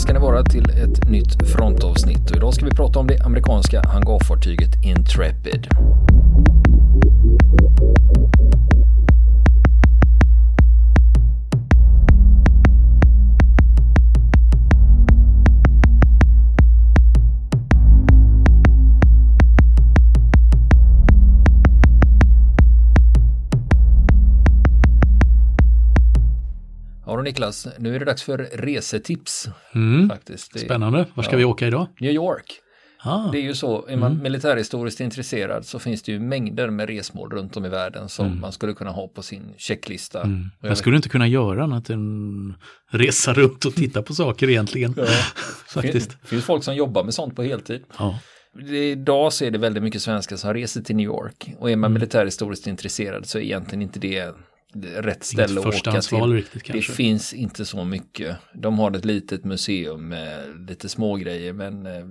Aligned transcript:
ska 0.00 0.12
ni 0.12 0.18
vara 0.18 0.42
till 0.42 0.70
ett 0.70 1.10
nytt 1.10 1.48
frontavsnitt 1.48 2.30
och 2.30 2.36
idag 2.36 2.54
ska 2.54 2.64
vi 2.64 2.70
prata 2.70 2.98
om 2.98 3.06
det 3.06 3.24
amerikanska 3.24 3.82
hangarfartyget 3.82 4.84
Intrepid. 4.84 5.68
Niklas, 27.30 27.68
nu 27.78 27.94
är 27.94 27.98
det 27.98 28.04
dags 28.04 28.22
för 28.22 28.38
resetips. 28.38 29.48
Mm. 29.74 30.08
Faktiskt. 30.08 30.60
Spännande. 30.60 31.06
Var 31.14 31.22
ska 31.22 31.32
ja. 31.32 31.38
vi 31.38 31.44
åka 31.44 31.66
idag? 31.66 31.86
New 32.00 32.12
York. 32.12 32.60
Ah. 33.02 33.30
Det 33.32 33.38
är 33.38 33.42
ju 33.42 33.54
så, 33.54 33.86
är 33.86 33.96
man 33.96 34.22
militärhistoriskt 34.22 35.00
intresserad 35.00 35.66
så 35.66 35.78
finns 35.78 36.02
det 36.02 36.12
ju 36.12 36.20
mängder 36.20 36.70
med 36.70 36.88
resmål 36.88 37.30
runt 37.30 37.56
om 37.56 37.64
i 37.64 37.68
världen 37.68 38.08
som 38.08 38.40
man 38.40 38.52
skulle 38.52 38.72
kunna 38.72 38.90
ha 38.90 39.08
på 39.08 39.22
sin 39.22 39.54
checklista. 39.56 40.20
Och 40.22 40.28
jag 40.28 40.40
Jag 40.60 40.68
vet- 40.68 40.78
skulle 40.78 40.96
inte 40.96 41.08
kunna 41.08 41.26
göra 41.26 41.64
annat 41.64 41.90
än 41.90 42.54
resa 42.90 43.32
runt 43.32 43.64
och 43.64 43.74
titta 43.74 44.02
på 44.02 44.14
saker 44.14 44.50
egentligen. 44.50 44.94
Faktiskt. 45.74 46.10
Det 46.22 46.28
finns 46.28 46.44
folk 46.44 46.64
som 46.64 46.74
jobbar 46.74 47.04
med 47.04 47.14
sånt 47.14 47.36
på 47.36 47.42
heltid. 47.42 47.82
Ja. 47.98 48.18
Idag 48.70 49.32
så 49.32 49.44
är 49.44 49.50
det 49.50 49.58
väldigt 49.58 49.82
mycket 49.82 50.02
svenskar 50.02 50.36
som 50.36 50.54
reser 50.54 50.80
till 50.80 50.96
New 50.96 51.06
York 51.06 51.54
och 51.58 51.70
är 51.70 51.76
man 51.76 51.92
militärhistoriskt 51.92 52.66
intresserad 52.66 53.26
så 53.26 53.38
är 53.38 53.42
egentligen 53.42 53.82
inte 53.82 53.98
det 53.98 54.34
rätt 54.96 55.24
ställe 55.24 55.60
att 55.60 55.66
åka 55.66 56.00
till. 56.00 56.18
riktigt 56.32 56.62
kanske. 56.62 56.92
Det 56.92 56.96
finns 56.96 57.32
inte 57.32 57.64
så 57.64 57.84
mycket. 57.84 58.36
De 58.54 58.78
har 58.78 58.90
ett 58.96 59.04
litet 59.04 59.44
museum 59.44 60.08
med 60.08 60.68
lite 60.68 60.88
små 60.88 61.16
grejer 61.16 61.52
men 61.52 61.86
eh, 61.86 62.06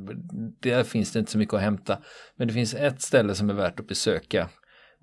där 0.61 0.83
finns 0.83 1.11
det 1.11 1.19
inte 1.19 1.31
så 1.31 1.37
mycket 1.37 1.53
att 1.53 1.61
hämta. 1.61 1.97
Men 2.37 2.47
det 2.47 2.53
finns 2.53 2.73
ett 2.73 3.01
ställe 3.01 3.35
som 3.35 3.49
är 3.49 3.53
värt 3.53 3.79
att 3.79 3.87
besöka 3.87 4.49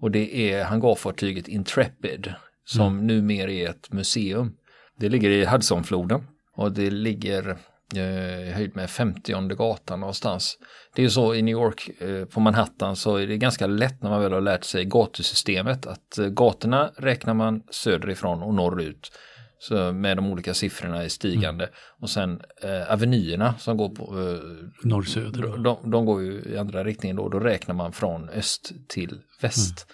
och 0.01 0.11
det 0.11 0.53
är 0.53 0.65
hangarfartyget 0.65 1.49
Intrepid 1.49 2.33
som 2.65 2.95
Mm. 2.95 3.07
numera 3.07 3.51
är 3.51 3.69
ett 3.71 3.93
museum. 3.93 4.53
Det 4.99 5.09
ligger 5.09 5.31
i 5.31 5.45
Hudsonfloden 5.45 6.27
och 6.57 6.73
det 6.73 6.91
ligger 6.91 7.57
eh, 7.95 8.55
höjd 8.55 8.77
med 8.77 8.91
50 8.91 9.55
gatan 9.55 10.01
någonstans. 10.01 10.59
Det 10.95 11.03
är 11.03 11.05
ju 11.05 11.11
så 11.11 11.35
i 11.35 11.43
New 11.43 11.53
York 11.53 11.91
eh, 12.01 12.25
på 12.25 12.41
Manhattan 12.41 12.97
så 12.97 13.17
är 13.17 13.27
det 13.27 13.37
ganska 13.37 13.67
lätt 13.67 14.03
när 14.03 14.11
man 14.11 14.23
väl 14.23 14.33
har 14.33 14.41
lärt 14.41 14.65
sig 14.65 14.85
gatusystemet 14.85 15.87
att 15.87 16.19
eh, 16.19 16.27
gatorna 16.27 16.91
räknar 16.97 17.35
man 17.35 17.63
söderifrån 17.71 18.43
och 18.43 18.55
norrut. 18.55 19.13
Så 19.59 19.93
med 19.93 20.17
de 20.17 20.27
olika 20.27 20.55
siffrorna 20.55 21.05
i 21.05 21.11
stigande 21.11 21.69
och 22.01 22.11
sen 22.11 22.41
eh, 22.63 22.93
avenyerna 22.93 23.55
som 23.59 23.77
går 23.77 23.89
på 23.89 24.03
eh, 24.03 24.89
Norr-söder. 24.89 25.43
de, 25.57 25.91
de 25.91 26.07
går 26.07 26.23
ju 26.23 26.43
i 26.43 26.59
andra 26.59 26.85
riktningen 26.85 27.17
då, 27.17 27.29
då 27.29 27.41
räknar 27.41 27.75
man 27.75 27.93
från 27.93 28.29
öst 28.29 28.73
till 28.89 29.21
väst. 29.41 29.87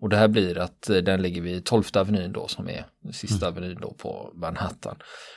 Och 0.00 0.08
det 0.08 0.16
här 0.16 0.28
blir 0.28 0.58
att 0.58 0.90
eh, 0.90 0.96
den 0.96 1.22
ligger 1.22 1.42
vid 1.42 1.64
12 1.64 1.84
avenyn 1.94 2.32
då 2.32 2.48
som 2.48 2.68
är 2.68 2.84
sista 3.12 3.48
avenyn 3.48 3.78
då 3.80 3.92
på 3.92 4.32
Manhattan. 4.34 4.96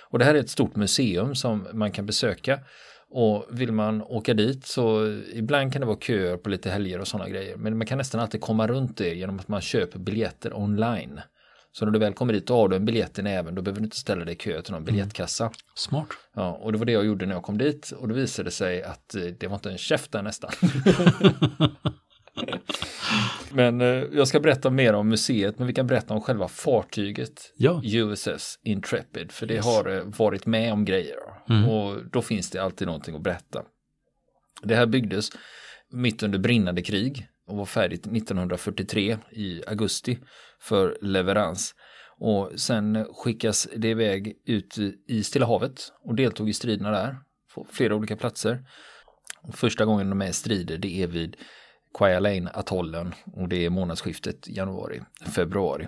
Och 0.09 0.20
det 0.20 0.26
här 0.26 0.36
är 0.36 0.40
ett 0.40 0.50
stort 0.50 0.76
museum 0.76 1.36
som 1.36 1.68
man 1.73 1.92
kan 1.92 2.06
besöka. 2.06 2.59
Och 3.14 3.45
vill 3.50 3.72
man 3.72 4.02
åka 4.02 4.34
dit 4.34 4.66
så 4.66 5.08
ibland 5.34 5.73
kan 5.73 5.80
det 5.80 5.86
vara 5.86 6.00
köer 6.00 6.38
på 6.38 6.50
lite 6.50 6.70
helger 6.70 7.00
och 7.00 7.08
sådana 7.08 7.30
grejer. 7.30 7.58
Men 7.58 7.78
man 7.78 7.88
kan 7.88 7.98
nästan 7.98 8.22
alltid 8.22 8.42
komma 8.42 8.68
runt 8.68 8.98
det 8.98 9.14
genom 9.14 9.40
att 9.40 9.48
man 9.48 9.62
köper 9.62 10.00
biljetter 10.00 10.58
online. 10.58 11.22
Så 11.72 11.85
när 11.85 11.91
du 11.91 12.00
väl 12.00 12.14
kommer 12.14 12.34
dit 12.34 12.50
och 12.50 12.58
har 12.58 12.69
du 12.69 12.75
en 12.75 12.85
biljett 12.85 13.19
i 13.19 13.22
näven 13.22 13.56
då 13.56 13.62
behöver 13.62 13.80
du 13.80 13.85
inte 13.85 13.97
ställa 13.97 14.25
dig 14.25 14.34
i 14.34 14.38
kö 14.38 14.62
till 14.62 14.74
någon 14.74 14.85
biljettkassa. 14.85 15.52
Smart. 15.75 16.08
Ja, 16.35 16.52
och 16.52 16.72
det 16.72 16.78
var 16.78 16.85
det 16.85 16.91
jag 16.91 17.06
gjorde 17.06 17.25
när 17.25 17.35
jag 17.35 17.44
kom 17.44 17.58
dit 17.58 17.91
och 17.91 18.08
då 18.08 18.16
visade 18.16 18.47
det 18.47 18.52
sig 18.52 18.84
att 18.84 19.16
eh, 19.16 19.22
det 19.22 19.47
var 19.47 19.56
inte 19.56 19.72
en 19.72 19.78
käft 19.78 20.12
där 20.12 20.22
nästan. 20.22 20.52
men 23.53 23.81
eh, 23.81 23.88
jag 23.88 24.28
ska 24.28 24.39
berätta 24.39 24.69
mer 24.69 24.94
om 24.94 25.09
museet, 25.09 25.57
men 25.57 25.67
vi 25.67 25.73
kan 25.73 25.88
berätta 25.88 26.13
om 26.13 26.22
själva 26.22 26.47
fartyget 26.47 27.53
Ja. 27.57 27.81
USS 27.85 28.59
Intrepid, 28.63 29.31
för 29.31 29.45
det 29.45 29.53
Yes. 29.53 29.66
har 29.66 29.97
eh, 29.97 30.03
varit 30.03 30.45
med 30.45 30.73
om 30.73 30.85
grejer. 30.85 31.17
Mm. 31.50 31.69
Och 31.69 32.09
då 32.11 32.22
finns 32.22 32.50
det 32.50 32.59
alltid 32.59 32.88
någonting 32.88 33.16
att 33.16 33.22
berätta. 33.23 33.63
Det 34.63 34.75
här 34.75 34.85
byggdes 34.85 35.29
mitt 35.91 36.23
under 36.23 36.40
brinnande 36.40 36.81
krig 36.81 37.28
och 37.47 37.57
var 37.57 37.66
färdigt 37.66 38.07
1943 38.07 39.17
i 39.31 39.61
augusti 39.67 40.19
för 40.61 40.97
leverans. 41.01 41.75
Och 42.19 42.51
sen 42.56 43.06
skickas 43.13 43.67
det 43.75 43.88
iväg 43.90 44.34
ut 44.45 44.78
i 45.07 45.23
Stilla 45.23 45.45
havet 45.45 45.91
och 46.07 46.16
deltog 46.16 46.50
i 46.50 46.53
striderna 46.53 46.91
där 46.91 47.16
på 47.56 47.67
flera 47.72 47.95
olika 47.95 48.16
platser. 48.16 48.59
Och 49.44 49.56
första 49.56 49.85
gången 49.85 50.09
de 50.09 50.22
är 50.22 50.29
i 50.29 50.34
strider 50.34 50.78
det 50.78 51.03
är 51.03 51.07
vid 51.07 51.35
Kwajalein-atollen 51.94 53.13
och 53.34 53.50
det 53.50 53.66
är 53.66 53.69
månadsskiftet 53.69 54.47
januari-februari. 54.47 55.88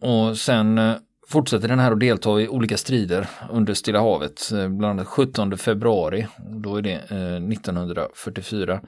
Och 0.00 0.38
sen 0.38 0.78
eh, 0.78 0.96
fortsätter 1.28 1.68
den 1.68 1.78
här 1.78 1.92
att 1.92 2.00
delta 2.00 2.40
i 2.40 2.48
olika 2.48 2.76
strider 2.76 3.28
under 3.50 3.74
Stilla 3.74 4.00
havet, 4.00 4.52
eh, 4.52 4.68
bland 4.68 4.84
annat 5.00 5.06
17 5.06 5.58
februari, 5.58 6.26
då 6.38 6.76
är 6.76 6.82
det 6.82 6.92
eh, 6.92 7.36
1944. 7.36 8.80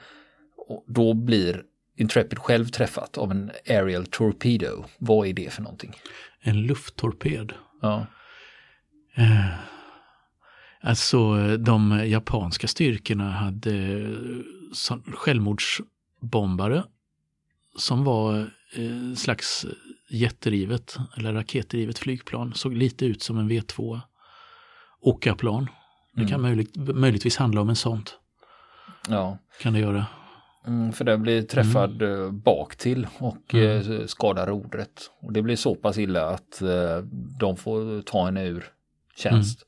Och 0.56 0.84
då 0.86 1.14
blir 1.14 1.62
Intrepid 1.96 2.38
själv 2.38 2.66
träffat 2.66 3.18
av 3.18 3.30
en 3.30 3.50
aerial 3.68 4.06
torpedo. 4.06 4.84
Vad 4.98 5.28
är 5.28 5.32
det 5.32 5.52
för 5.52 5.62
någonting? 5.62 5.94
En 6.40 6.62
lufttorped. 6.62 7.52
Ja, 7.82 8.06
Eh, 9.16 9.46
Alltså 10.80 11.36
de 11.56 12.02
japanska 12.06 12.68
styrkorna 12.68 13.30
hade 13.30 13.74
eh, 13.74 14.16
självmordsbombare 15.14 16.84
som 17.76 18.04
var 18.04 18.38
eh, 18.76 19.14
slags 19.16 19.66
jetdrivet 20.10 20.96
eller 21.16 21.32
raketdrivet 21.32 21.98
flygplan. 21.98 22.54
Såg 22.54 22.74
lite 22.74 23.06
ut 23.06 23.22
som 23.22 23.38
en 23.38 23.50
V2 23.50 24.00
Oka-plan. 25.00 25.68
Det 26.12 26.26
kan 26.26 26.42
möjligt, 26.42 26.76
möjligtvis 26.76 27.36
handla 27.36 27.60
om 27.60 27.68
en 27.68 27.76
sånt. 27.76 28.18
ja. 29.08 29.38
Kan 29.62 29.72
det 29.72 29.78
göra. 29.78 30.06
Mm, 30.66 30.92
för 30.92 31.04
den 31.04 31.22
blir 31.22 31.42
träffad 31.42 32.02
eh, 32.02 32.30
bak 32.30 32.76
till 32.76 33.06
och 33.18 33.54
eh, 33.54 34.06
skadar 34.06 34.46
rodret. 34.46 35.10
Och 35.20 35.32
det 35.32 35.42
blir 35.42 35.56
så 35.56 35.74
pass 35.74 35.98
illa 35.98 36.28
att 36.28 36.62
eh, 36.62 36.98
de 37.40 37.56
får 37.56 38.02
ta 38.02 38.24
henne 38.24 38.44
ur 38.44 38.64
tjänst. 39.16 39.64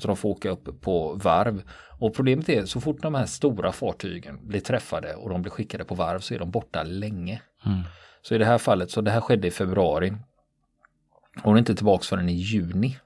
Utan 0.00 0.08
de 0.08 0.16
får 0.16 0.28
åka 0.28 0.50
upp 0.50 0.80
på 0.80 1.14
varv. 1.14 1.62
Och 1.98 2.14
problemet 2.14 2.48
är 2.48 2.64
så 2.64 2.80
fort 2.80 3.02
de 3.02 3.14
här 3.14 3.26
stora 3.26 3.72
fartygen 3.72 4.48
blir 4.48 4.60
träffade 4.60 5.14
och 5.14 5.30
de 5.30 5.42
blir 5.42 5.52
skickade 5.52 5.84
på 5.84 5.94
varv 5.94 6.20
så 6.20 6.34
är 6.34 6.38
de 6.38 6.50
borta 6.50 6.82
länge. 6.82 7.42
Mm. 7.66 7.80
Så 8.22 8.34
i 8.34 8.38
det 8.38 8.44
här 8.44 8.58
fallet, 8.58 8.90
så 8.90 9.00
det 9.00 9.10
här 9.10 9.20
skedde 9.20 9.48
i 9.48 9.50
februari. 9.50 10.12
Hon 11.42 11.54
är 11.54 11.58
inte 11.58 11.74
tillbaka 11.74 12.04
förrän 12.04 12.28
i 12.28 12.32
juni. 12.32 12.98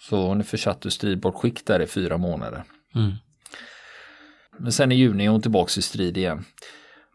Så 0.00 0.26
hon 0.26 0.38
är 0.38 0.44
försatt 0.44 0.86
ur 0.86 0.90
stridbart 0.90 1.34
skick 1.34 1.66
där 1.66 1.80
i 1.80 1.86
fyra 1.86 2.16
månader. 2.16 2.64
Mm. 2.94 3.12
Men 4.58 4.72
sen 4.72 4.92
i 4.92 4.94
juni 4.94 5.24
är 5.24 5.30
hon 5.30 5.42
tillbaka 5.42 5.70
i 5.78 5.82
strid 5.82 6.16
igen. 6.16 6.44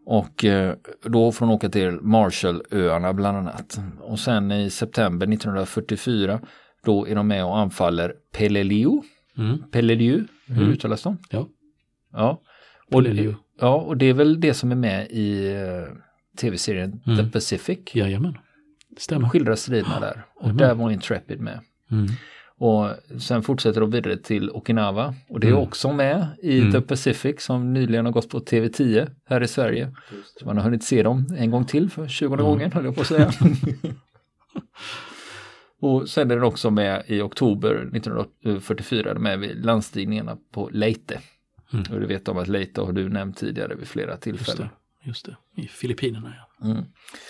Och 0.05 0.45
eh, 0.45 0.75
då 1.03 1.31
får 1.31 1.45
hon 1.45 1.55
åka 1.55 1.69
till 1.69 1.91
Marshallöarna 1.91 3.13
bland 3.13 3.37
annat. 3.37 3.79
Och 3.99 4.19
sen 4.19 4.51
i 4.51 4.69
september 4.69 5.27
1944 5.27 6.39
då 6.85 7.07
är 7.07 7.15
de 7.15 7.27
med 7.27 7.45
och 7.45 7.57
anfaller 7.57 8.13
Peleliu. 8.33 9.01
Mm. 9.37 9.57
Peleliu, 9.71 10.25
hur 10.47 10.57
Mm. 10.57 10.69
uttalas 10.71 11.03
de? 11.03 11.17
Ja. 11.29 11.47
Ja. 12.13 12.41
Och, 12.91 13.03
Peleliu. 13.03 13.35
ja, 13.59 13.75
och 13.75 13.97
det 13.97 14.05
är 14.05 14.13
väl 14.13 14.39
det 14.41 14.53
som 14.53 14.71
är 14.71 14.75
med 14.75 15.07
i 15.11 15.51
eh, 15.53 15.93
tv-serien 16.37 16.99
The 17.05 17.11
Mm. 17.11 17.31
Pacific. 17.31 17.79
Jajamän. 17.93 18.37
Stämmer. 18.97 19.29
skildrar 19.29 19.55
striderna 19.55 19.99
där. 19.99 20.25
Och 20.35 20.41
Jajamän. 20.43 20.57
där 20.57 20.75
var 20.75 20.91
Intrepid 20.91 21.39
med. 21.39 21.59
Mm. 21.91 22.07
Och 22.57 22.89
sen 23.21 23.41
fortsätter 23.43 23.81
de 23.81 23.91
vidare 23.91 24.17
till 24.17 24.49
Okinawa 24.51 25.15
och 25.29 25.39
det 25.39 25.47
är 25.47 25.51
Mm. 25.51 25.63
också 25.63 25.91
med 25.93 26.27
i 26.43 26.59
Mm. 26.59 26.71
The 26.71 26.81
Pacific 26.81 27.41
som 27.43 27.73
nyligen 27.73 28.05
har 28.05 28.11
gått 28.13 28.29
på 28.29 28.39
TV10 28.39 29.07
här 29.25 29.43
i 29.43 29.47
Sverige. 29.47 29.95
Så 30.39 30.45
man 30.45 30.57
har 30.57 30.63
hunnit 30.63 30.83
se 30.83 31.03
dem 31.03 31.25
en 31.37 31.51
gång 31.51 31.65
till 31.65 31.89
för 31.89 32.07
20 32.07 32.33
Mm. 32.33 32.45
gången 32.45 32.71
höll 32.71 32.85
jag 32.85 32.95
på 32.95 33.01
att 33.01 33.07
säga. 33.07 33.31
och 35.81 36.09
sen 36.09 36.31
är 36.31 36.35
den 36.35 36.43
också 36.43 36.71
med 36.71 37.03
i 37.07 37.21
oktober 37.21 37.75
1944 37.95 39.13
med 39.19 39.39
vid 39.39 39.65
landstigningarna 39.65 40.37
på 40.51 40.69
Leyte. 40.73 41.19
Mm. 41.73 41.85
Och 41.93 41.99
du 41.99 42.05
vet 42.05 42.27
om 42.27 42.37
att 42.37 42.47
Leyte 42.47 42.81
har 42.81 42.91
du 42.91 43.09
nämnt 43.09 43.37
tidigare 43.37 43.75
vid 43.75 43.87
flera 43.87 44.11
Just 44.11 44.23
tillfällen. 44.23 44.69
det. 45.03 45.07
Just 45.07 45.25
det. 45.25 45.35
I 45.55 45.67
Filippinerna 45.67 46.33
ja. 46.37 46.65
Mm. 46.65 46.83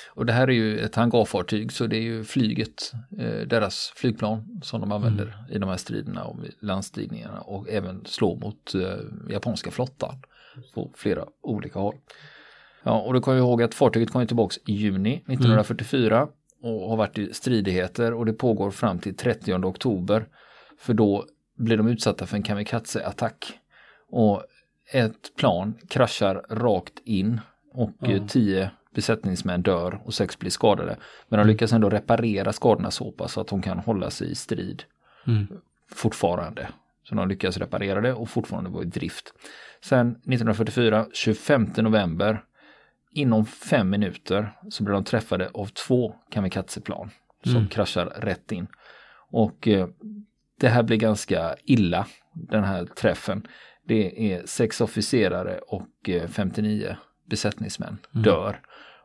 Och 0.09 0.25
det 0.25 0.33
här 0.33 0.47
är 0.47 0.51
ju 0.51 0.79
ett 0.79 0.95
hangarfartyg 0.95 1.71
så 1.71 1.87
det 1.87 1.97
är 1.97 2.01
ju 2.01 2.23
flyget, 2.23 2.91
eh, 3.19 3.47
deras 3.47 3.93
flygplan 3.95 4.61
som 4.63 4.81
de 4.81 4.91
använder 4.91 5.45
i 5.49 5.57
de 5.57 5.69
här 5.69 5.77
striderna 5.77 6.23
och 6.23 6.37
landstigningarna 6.59 7.41
och 7.41 7.69
även 7.69 8.05
slår 8.05 8.39
mot 8.39 8.75
eh, 8.75 9.33
japanska 9.33 9.71
flottan 9.71 10.15
på 10.73 10.91
flera 10.95 11.25
olika 11.41 11.79
håll. 11.79 11.95
Ja, 12.83 13.01
och 13.01 13.13
du 13.13 13.21
ju 13.33 13.39
ihåg 13.39 13.63
att 13.63 13.73
fartyget 13.73 14.11
kom 14.11 14.21
ju 14.21 14.27
tillbaks 14.27 14.57
i 14.65 14.73
juni 14.73 15.13
1944 15.13 16.27
och 16.61 16.89
har 16.89 16.97
varit 16.97 17.17
i 17.17 17.33
stridigheter 17.33 18.13
och 18.13 18.25
det 18.25 18.33
pågår 18.33 18.71
fram 18.71 18.99
till 18.99 19.15
30 19.15 19.53
oktober. 19.53 20.25
För 20.77 20.93
då 20.93 21.25
blir 21.57 21.77
de 21.77 21.87
utsatta 21.87 22.25
för 22.25 22.37
en 22.37 22.43
kamikaze-attack. 22.43 23.59
Och 24.09 24.43
ett 24.91 25.35
plan 25.37 25.73
kraschar 25.89 26.45
rakt 26.49 26.99
in 27.03 27.39
och 27.73 27.91
Ja. 27.99 28.27
tio 28.27 28.71
besättningsmän 28.95 29.61
dör 29.61 30.01
och 30.05 30.13
sex 30.13 30.39
blir 30.39 30.49
skadade. 30.51 30.97
Men 31.29 31.39
de 31.39 31.47
lyckas 31.47 31.73
ändå 31.73 31.89
reparera 31.89 32.53
skadorna 32.53 32.91
så 32.91 33.11
pass 33.11 33.37
att 33.37 33.47
de 33.47 33.61
kan 33.61 33.79
hålla 33.79 34.09
sig 34.09 34.31
i 34.31 34.35
strid 34.35 34.83
Mm. 35.27 35.47
fortfarande. 35.91 36.67
Så 37.03 37.15
de 37.15 37.27
lyckas 37.27 37.57
reparera 37.57 38.01
det 38.01 38.13
och 38.13 38.29
fortfarande 38.29 38.69
vara 38.69 38.83
i 38.83 38.85
drift. 38.87 39.33
Sen 39.83 40.09
1944, 40.11 41.05
25 41.13 41.69
november, 41.77 42.43
inom 43.13 43.45
fem 43.45 43.89
minuter 43.89 44.57
så 44.69 44.83
blir 44.83 44.93
de 44.93 45.03
träffade 45.03 45.49
av 45.53 45.65
två 45.65 46.15
kamikazeplan 46.31 47.09
som 47.43 47.55
Mm. 47.55 47.67
kraschar 47.67 48.05
rätt 48.05 48.51
in. 48.51 48.67
Och 49.31 49.67
eh, 49.67 49.87
det 50.59 50.69
här 50.69 50.83
blir 50.83 50.97
ganska 50.97 51.55
illa, 51.63 52.07
den 52.33 52.63
här 52.63 52.85
träffen. 52.85 53.47
Det 53.87 54.33
är 54.33 54.45
sex 54.45 54.81
officerare 54.81 55.57
och 55.67 56.09
eh, 56.09 56.27
59 56.27 56.95
besättningsmän 57.29 57.97
Mm. 58.13 58.23
dör. 58.23 58.59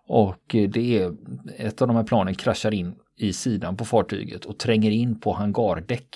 Och 0.07 0.55
eh, 0.55 0.69
det 0.71 0.99
är, 0.99 1.13
ett 1.57 1.83
av 1.83 1.89
de 1.89 1.97
här 1.97 2.05
planen 2.05 2.35
kraschar 2.35 2.75
in 2.75 2.95
i 3.17 3.33
sidan 3.33 3.77
på 3.77 3.85
fartyget 3.85 4.45
och 4.45 4.59
tränger 4.59 4.91
in 4.91 5.21
på 5.21 5.33
hangardäck. 5.33 6.09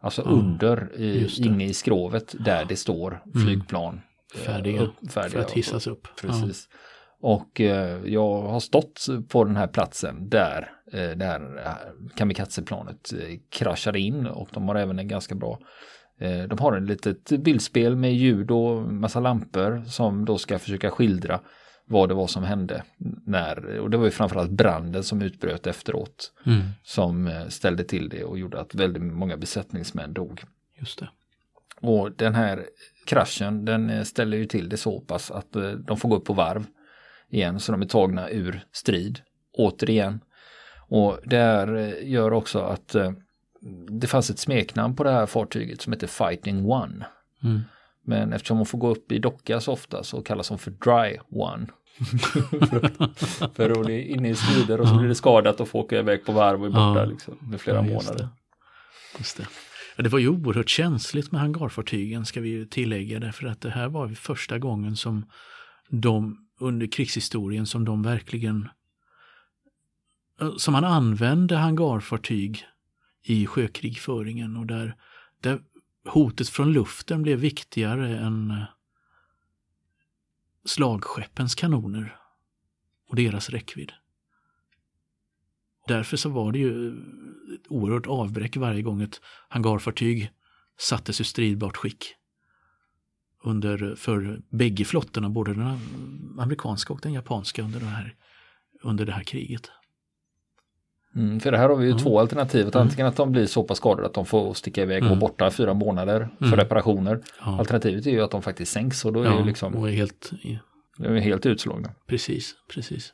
Alltså 0.00 0.22
Mm. 0.22 0.34
under, 0.38 0.92
i. 1.00 1.18
Mm. 1.18 1.52
inne 1.52 1.64
i 1.64 1.74
skrovet 1.74 2.34
där 2.38 2.64
det 2.64 2.76
står 2.76 3.22
flygplan. 3.44 4.00
eh, 4.34 4.40
Färdiga, 4.40 4.80
upp- 4.80 5.10
färdiga 5.12 5.30
för 5.32 5.40
att 5.40 5.50
hissas 5.50 5.86
upp. 5.86 6.08
Precis. 6.20 6.68
Och 7.26 7.60
eh, 7.60 8.00
jag 8.04 8.42
har 8.42 8.60
stått 8.60 9.06
på 9.28 9.44
den 9.44 9.56
här 9.56 9.66
platsen 9.66 10.28
där 10.28 10.70
eh, 10.92 11.10
det 11.10 11.24
här 11.24 11.62
eh, 11.66 12.16
kamikazeplanet 12.16 13.12
kraschade 13.50 14.00
in 14.00 14.26
och 14.26 14.48
de 14.52 14.68
har 14.68 14.74
även 14.74 14.98
en 14.98 15.08
ganska 15.08 15.34
bra 15.34 15.58
de 16.48 16.58
har 16.58 16.72
en 16.72 16.86
litet 16.86 17.28
bildspel 17.28 17.96
med 17.96 18.14
ljud 18.14 18.50
och 18.50 18.92
massa 18.92 19.20
lampor 19.20 19.84
som 19.86 20.24
då 20.24 20.38
ska 20.38 20.58
försöka 20.58 20.90
skildra 20.90 21.40
vad 21.86 22.08
det 22.08 22.14
var 22.14 22.26
som 22.26 22.44
hände 22.44 22.82
när, 23.26 23.78
och 23.78 23.90
det 23.90 23.96
var 23.96 24.04
ju 24.04 24.10
framförallt 24.10 24.50
branden 24.50 25.02
som 25.02 25.22
utbröt 25.22 25.66
efteråt. 25.66 26.32
Mm. 26.46 26.62
som 26.82 27.44
ställde 27.48 27.84
till 27.84 28.08
det 28.08 28.24
och 28.24 28.38
gjorde 28.38 28.60
att 28.60 28.74
väldigt 28.74 29.02
många 29.02 29.36
besättningsmän 29.36 30.12
dog. 30.12 30.42
Just 30.78 30.98
det. 30.98 31.08
Och 31.80 32.12
den 32.12 32.34
här 32.34 32.66
kraschen 33.06 33.64
den 33.64 34.04
ställer 34.04 34.36
ju 34.36 34.46
till 34.46 34.68
det 34.68 34.76
så 34.76 35.00
pass 35.00 35.30
att 35.30 35.56
de 35.78 35.96
får 35.96 36.08
gå 36.08 36.16
upp 36.16 36.24
på 36.24 36.32
varv 36.32 36.66
igen 37.34 37.60
så 37.60 37.72
de 37.72 37.82
är 37.82 37.86
tagna 37.86 38.30
ur 38.30 38.64
strid 38.72 39.20
återigen. 39.52 40.20
Och 40.88 41.18
det 41.24 41.36
här 41.36 41.76
eh, 41.76 42.10
gör 42.10 42.32
också 42.32 42.58
att 42.58 42.94
eh, 42.94 43.12
det 44.00 44.06
fanns 44.06 44.30
ett 44.30 44.38
smeknamn 44.38 44.96
på 44.96 45.04
det 45.04 45.10
här 45.10 45.26
fartyget 45.26 45.80
som 45.82 45.92
heter 45.92 46.06
Fighting 46.06 46.64
One. 46.70 47.06
Mm. 47.44 47.60
Men 48.06 48.32
eftersom 48.32 48.56
hon 48.56 48.66
får 48.66 48.78
gå 48.78 48.88
upp 48.88 49.12
i 49.12 49.18
docka 49.18 49.60
så 49.60 49.72
ofta 49.72 50.02
så 50.04 50.22
kallas 50.22 50.48
hon 50.48 50.58
för 50.58 50.70
Dry 50.70 51.18
One. 51.30 51.66
för 53.54 53.70
hon 53.74 53.90
är 53.90 53.98
inne 53.98 54.28
i 54.30 54.34
strider 54.34 54.80
och 54.80 54.88
så 54.88 54.94
blir 54.98 55.08
det 55.08 55.14
skadat 55.14 55.60
och 55.60 55.68
får 55.68 55.78
åka 55.78 55.98
iväg 55.98 56.24
på 56.26 56.32
varv 56.32 56.60
och 56.60 56.66
är 56.66 56.70
borta 56.70 57.00
Ja. 57.00 57.04
liksom, 57.04 57.38
med 57.50 57.60
flera 57.60 57.76
Ja, 57.76 57.82
just 57.84 57.94
månader. 57.94 58.24
det. 58.24 59.18
Just 59.18 59.36
det. 59.36 59.46
Ja, 59.96 60.02
det 60.02 60.08
var 60.08 60.18
ju 60.18 60.28
oerhört 60.28 60.68
känsligt 60.68 61.32
med 61.32 61.40
hangarfartygen 61.40 62.24
ska 62.26 62.40
vi 62.40 62.48
ju 62.48 62.66
tillägga 62.66 63.20
därför 63.20 63.46
att 63.46 63.60
det 63.60 63.70
här 63.70 63.88
var 63.88 64.08
första 64.08 64.58
gången 64.58 64.96
som 64.96 65.26
de 65.88 66.43
under 66.58 66.86
krigshistorien 66.86 67.66
som 67.66 67.84
de 67.84 68.02
verkligen 68.02 68.68
eh, 70.40 70.56
som 70.56 70.72
man 70.72 70.84
använde 70.84 71.56
hangarfartyg 71.56 72.64
i 73.22 73.46
sjökrigföringen 73.46 74.56
och 74.56 74.66
där, 74.66 74.96
där 75.40 75.60
hotet 76.04 76.48
från 76.48 76.72
luften 76.72 77.22
blev 77.22 77.38
viktigare 77.38 78.18
än 78.18 78.50
eh, 78.50 78.64
slagskeppens 80.64 81.54
kanoner 81.54 82.16
och 83.08 83.16
deras 83.16 83.50
räckvidd. 83.50 83.92
Därför 85.86 86.16
så 86.16 86.28
var 86.28 86.52
det 86.52 86.58
ju 86.58 86.88
eh, 86.88 86.94
ett 87.54 87.66
oerhört 87.68 88.06
avbräck 88.06 88.56
varje 88.56 88.82
gång 88.82 89.02
ett 89.02 89.20
hangarfartyg 89.48 90.30
sattes 90.78 91.20
ur 91.20 91.24
stridbart 91.24 91.76
skick. 91.76 92.14
Under, 93.46 93.94
för 93.96 94.40
bägge 94.50 94.84
flottorna, 94.84 95.28
både 95.28 95.54
den 95.54 95.78
amerikanska 96.38 96.92
och 96.92 97.00
den 97.02 97.12
japanska 97.12 97.62
under 97.62 97.80
det 97.80 97.86
här, 97.86 98.14
under 98.82 99.06
det 99.06 99.12
här 99.12 99.22
kriget. 99.22 99.70
Mm, 101.16 101.40
för 101.40 101.52
det 101.52 101.58
här 101.58 101.68
har 101.68 101.76
vi 101.76 101.84
ju 101.84 101.90
Mm. 101.90 102.02
två 102.02 102.20
alternativ. 102.20 102.60
Mm. 102.66 102.72
antingen 102.82 103.06
att 103.06 103.16
de 103.16 103.32
blir 103.32 103.46
så 103.46 103.62
pass 103.62 103.78
skadade 103.78 104.06
att 104.06 104.14
de 104.14 104.26
får 104.26 104.54
sticka 104.54 104.82
iväg 104.82 105.02
och 105.02 105.06
Mm. 105.06 105.18
vara 105.18 105.30
borta 105.30 105.50
fyra 105.50 105.74
månader 105.74 106.28
för 106.38 106.44
Mm. 106.46 106.58
reparationer. 106.58 107.20
Ja, 107.40 107.58
Alternativet 107.58 108.06
är 108.06 108.10
ju 108.10 108.20
att 108.20 108.30
de 108.30 108.42
faktiskt 108.42 108.72
sänks 108.72 109.04
och 109.04 109.12
då 109.12 109.20
är 109.22 109.24
ja 109.26 109.38
ju 109.38 109.44
liksom 109.44 109.74
och 109.74 109.88
är 109.88 109.92
helt, 109.92 110.30
de 110.98 111.06
är 111.06 111.18
helt 111.20 111.46
utslagna. 111.46 111.90
precis, 112.06 112.54
precis. 112.74 113.12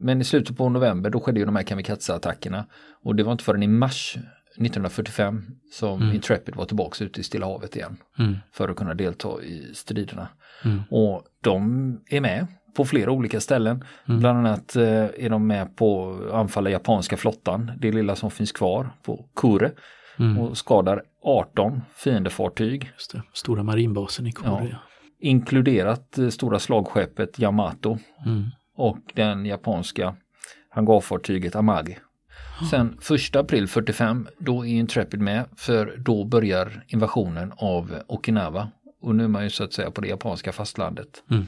Men 0.00 0.20
i 0.20 0.24
slutet 0.24 0.56
på 0.56 0.68
november 0.68 1.10
då 1.10 1.20
skedde 1.20 1.40
ju 1.40 1.46
de 1.46 1.56
här 1.56 1.62
kamikaze-attackerna. 1.62 2.66
Och 3.02 3.16
det 3.16 3.22
var 3.22 3.32
inte 3.32 3.44
förrän 3.44 3.62
i 3.62 3.66
mars 3.66 4.16
1945 4.56 5.42
som 5.72 6.02
Mm. 6.02 6.14
Intrepid 6.14 6.54
var 6.56 6.64
tillbaka 6.64 7.04
ute 7.04 7.20
i 7.20 7.22
Stilla 7.24 7.46
havet 7.46 7.76
igen. 7.76 7.96
Mm, 8.18 8.36
För 8.52 8.68
att 8.68 8.76
kunna 8.76 8.94
delta 8.94 9.42
i 9.42 9.74
striderna. 9.74 10.28
mm, 10.64 10.82
Och 10.90 11.22
de 11.42 11.60
är 12.10 12.20
med 12.20 12.46
på 12.76 12.84
flera 12.84 13.10
olika 13.10 13.40
ställen. 13.40 13.84
Mm. 14.08 14.20
Bland 14.20 14.38
annat 14.38 14.76
eh, 14.76 14.84
är 15.18 15.28
de 15.30 15.46
med 15.46 15.76
på 15.76 16.12
att 16.28 16.34
anfalla 16.34 16.70
japanska 16.70 17.16
flottan, 17.16 17.72
det 17.78 17.92
lilla 17.92 18.16
som 18.16 18.30
finns 18.30 18.52
kvar 18.52 18.90
på 19.02 19.28
Kure. 19.36 19.70
mm. 20.18 20.38
Och 20.38 20.58
skadar 20.58 21.02
18 21.22 21.80
fiendefartyg. 21.96 22.92
Stora 23.32 23.62
marinbasen 23.62 24.26
i 24.26 24.32
Korea. 24.32 24.78
Inkluderat 25.20 26.18
eh, 26.18 26.28
stora 26.28 26.58
slagskeppet 26.58 27.38
Yamato 27.38 27.98
Mm. 28.26 28.44
och 28.76 28.98
den 29.14 29.46
japanska 29.46 30.16
hangarfartyget 30.70 31.56
Amagi. 31.56 31.96
Sen 32.70 32.98
1 33.30 33.36
april 33.36 33.68
45 33.68 34.28
då 34.38 34.66
är 34.66 34.70
Intrepid 34.70 35.20
med 35.20 35.44
för 35.56 35.94
då 35.98 36.24
börjar 36.24 36.84
invasionen 36.88 37.52
av 37.56 37.94
Okinawa. 38.06 38.70
Och 39.00 39.14
nu 39.14 39.24
är 39.24 39.28
man 39.28 39.42
ju 39.44 39.50
så 39.50 39.64
att 39.64 39.72
säga 39.72 39.90
på 39.90 40.00
det 40.00 40.08
japanska 40.08 40.52
fastlandet. 40.52 41.22
Mm. 41.30 41.46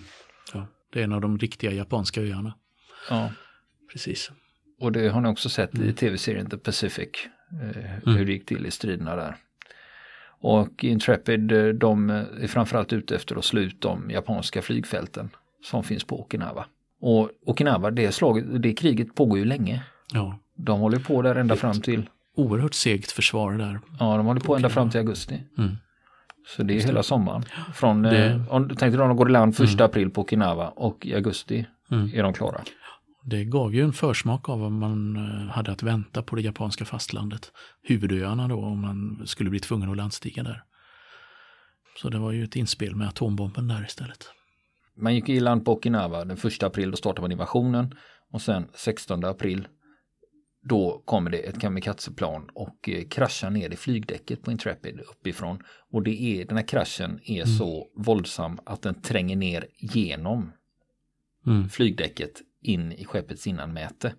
Ja, 0.55 0.67
det 0.93 1.01
är 1.01 1.05
en 1.05 1.13
av 1.13 1.21
de 1.21 1.39
riktiga 1.39 1.73
japanska 1.73 2.21
öarna. 2.21 2.55
Ja. 3.11 3.31
Precis. 3.93 4.31
Och 4.81 4.93
det 4.93 5.09
har 5.09 5.21
ni 5.21 5.29
också 5.29 5.49
sett 5.49 5.75
Mm. 5.75 5.89
i 5.89 5.93
tv-serien 5.93 6.51
The 6.51 6.57
Pacific. 6.57 7.09
Eh, 7.63 8.13
Hur 8.15 8.25
det 8.27 8.33
gick 8.33 8.47
till 8.47 8.67
i 8.67 8.71
striderna 8.71 9.17
där. 9.17 9.37
Och 10.43 10.85
Intrepid 10.85 11.53
eh, 11.53 11.67
de 11.69 12.11
är 12.11 12.47
framförallt 12.47 12.93
ute 12.93 13.17
efter 13.17 13.37
att 13.37 13.45
slå 13.45 13.61
ut 13.61 13.81
de 13.81 14.11
japanska 14.11 14.63
flygfälten 14.63 15.31
som 15.63 15.85
finns 15.85 16.05
på 16.05 16.21
Okinawa. 16.21 16.67
Och 17.01 17.31
Okinawa, 17.47 17.91
det, 17.91 18.13
slaget, 18.13 18.63
det 18.63 18.73
kriget 18.73 19.15
pågår 19.15 19.39
ju 19.39 19.45
länge. 19.45 19.83
Ja, 20.13 20.39
De 20.65 20.81
håller 20.81 20.99
på 20.99 21.23
där 21.23 21.35
ända 21.35 21.57
fram 21.57 21.81
till, 21.81 22.09
oerhört 22.37 22.75
segt 22.75 23.11
försvar 23.13 23.53
där. 23.53 23.81
ja 23.99 24.17
de 24.17 24.27
håller 24.27 24.41
på 24.41 24.57
ända 24.57 24.69
fram 24.69 24.91
till 24.91 25.01
augusti. 25.01 25.41
Mm. 25.59 25.77
Så 26.47 26.63
det 26.63 26.75
är 26.77 26.81
hela 26.87 27.03
sommaren. 27.03 27.45
Från, 27.75 28.03
Det- 28.03 28.27
eh, 28.27 28.49
om 28.55 28.69
du 28.69 28.75
tänkte 28.75 28.99
då 28.99 29.07
de 29.09 29.17
går 29.17 29.29
i 29.29 29.33
land 29.33 29.57
första 29.57 29.85
april 29.85 30.11
på 30.11 30.21
Okinawa 30.21 30.69
och 30.69 31.07
i 31.07 31.15
augusti 31.15 31.67
Mm. 31.91 32.11
är 32.15 32.23
de 32.23 32.33
klara. 32.33 32.61
Det 33.25 33.45
gav 33.45 33.75
ju 33.75 33.83
en 33.85 33.93
försmak 33.93 34.49
av 34.49 34.61
vad 34.61 34.73
man 34.73 35.17
eh, 35.17 35.47
hade 35.53 35.73
att 35.73 35.83
vänta 35.83 36.23
på 36.23 36.37
det 36.37 36.43
japanska 36.43 36.85
fastlandet. 36.85 37.53
Huvudöarna 37.83 38.49
då, 38.49 38.59
om 38.65 38.81
man 38.81 39.23
skulle 39.27 39.51
bli 39.51 39.61
tvungen 39.61 39.91
att 39.91 39.97
landstiga 39.97 40.43
där. 40.43 40.63
Så 42.03 42.09
det 42.09 42.19
var 42.19 42.33
ju 42.33 42.45
ett 42.45 42.57
inspel 42.57 42.97
med 42.97 43.09
atombomben 43.09 43.69
där 43.69 43.85
istället. 43.85 44.25
Man 44.97 45.15
gick 45.15 45.29
i 45.29 45.41
land 45.41 45.65
på 45.65 45.73
Okinawa 45.73 46.25
den 46.25 46.37
1 46.37 46.63
april, 46.63 46.91
då 46.91 46.97
startade 46.97 47.21
man 47.23 47.33
invasionen. 47.33 47.95
Och 48.33 48.43
sen 48.43 48.67
16 48.75 49.25
april, 49.25 49.69
då 50.63 51.03
kommer 51.05 51.31
det 51.31 51.39
ett 51.39 51.61
kamikazeplan 51.61 52.49
och 52.55 52.89
eh, 52.89 53.05
kraschar 53.09 53.51
ner 53.51 53.71
i 53.73 53.77
flygdäcket 53.77 54.43
på 54.43 54.51
Intrepid 54.51 55.01
uppifrån. 55.01 55.63
Och 55.91 56.03
det 56.03 56.23
är, 56.23 56.45
den 56.45 56.57
här 56.57 56.65
kraschen 56.67 57.21
är 57.25 57.45
så 57.45 57.89
våldsam 57.97 58.59
att 58.65 58.83
den 58.83 58.95
tränger 59.03 59.37
ner 59.37 59.67
genom 59.79 60.53
Mm. 61.47 61.69
flygdäcket 61.69 62.33
in 62.63 62.93
i 62.93 63.05
skeppets 63.05 63.47
innanmäte. 63.47 64.15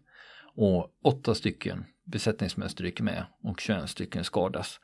Och 0.55 0.91
åtta 1.03 1.35
stycken 1.35 1.85
besättningsmän 2.03 2.69
stryker 2.69 3.03
med 3.03 3.25
och 3.43 3.59
21 3.59 3.89
stycken 3.89 4.23
skadas. 4.23 4.79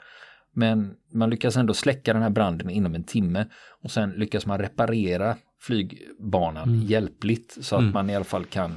Men 0.53 0.95
man 1.13 1.29
lyckas 1.29 1.57
ändå 1.57 1.73
släcka 1.73 2.13
den 2.13 2.21
här 2.21 2.29
branden 2.29 2.69
inom 2.69 2.95
en 2.95 3.03
timme 3.03 3.45
och 3.83 3.91
sen 3.91 4.09
lyckas 4.09 4.45
man 4.45 4.59
reparera 4.59 5.37
flygbanan 5.61 6.69
Mm. 6.69 6.85
hjälpligt 6.85 7.57
så 7.61 7.75
att 7.75 7.81
Mm. 7.81 7.93
man 7.93 8.09
i 8.09 8.15
alla 8.15 8.25
fall 8.25 8.45
kan 8.45 8.75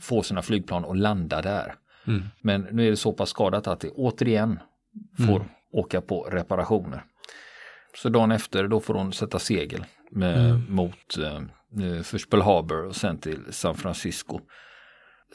få 0.00 0.22
sina 0.22 0.42
flygplan 0.42 0.84
att 0.84 0.96
landa 0.98 1.42
där. 1.42 1.74
Mm. 2.14 2.22
Men 2.40 2.60
nu 2.72 2.86
är 2.86 2.90
det 2.90 2.96
så 2.96 3.12
pass 3.12 3.30
skadat 3.30 3.66
att 3.66 3.80
det 3.80 3.90
återigen 3.90 4.58
får 5.16 5.36
Mm. 5.36 5.48
åka 5.72 6.00
på 6.00 6.22
reparationer. 6.22 7.04
Så 8.02 8.08
dagen 8.08 8.32
efter 8.32 8.68
då 8.68 8.80
får 8.80 8.94
hon 8.94 9.12
sätta 9.12 9.38
segel 9.38 9.84
med, 10.10 10.46
Mm. 10.50 10.66
mot 10.74 11.18
eh, 11.18 11.36
eh, 11.86 12.02
först 12.02 12.30
Pearl 12.30 12.42
Harbor 12.42 12.84
och 12.84 12.96
sen 12.96 13.18
till 13.18 13.40
San 13.50 13.74
Francisco. 13.76 14.40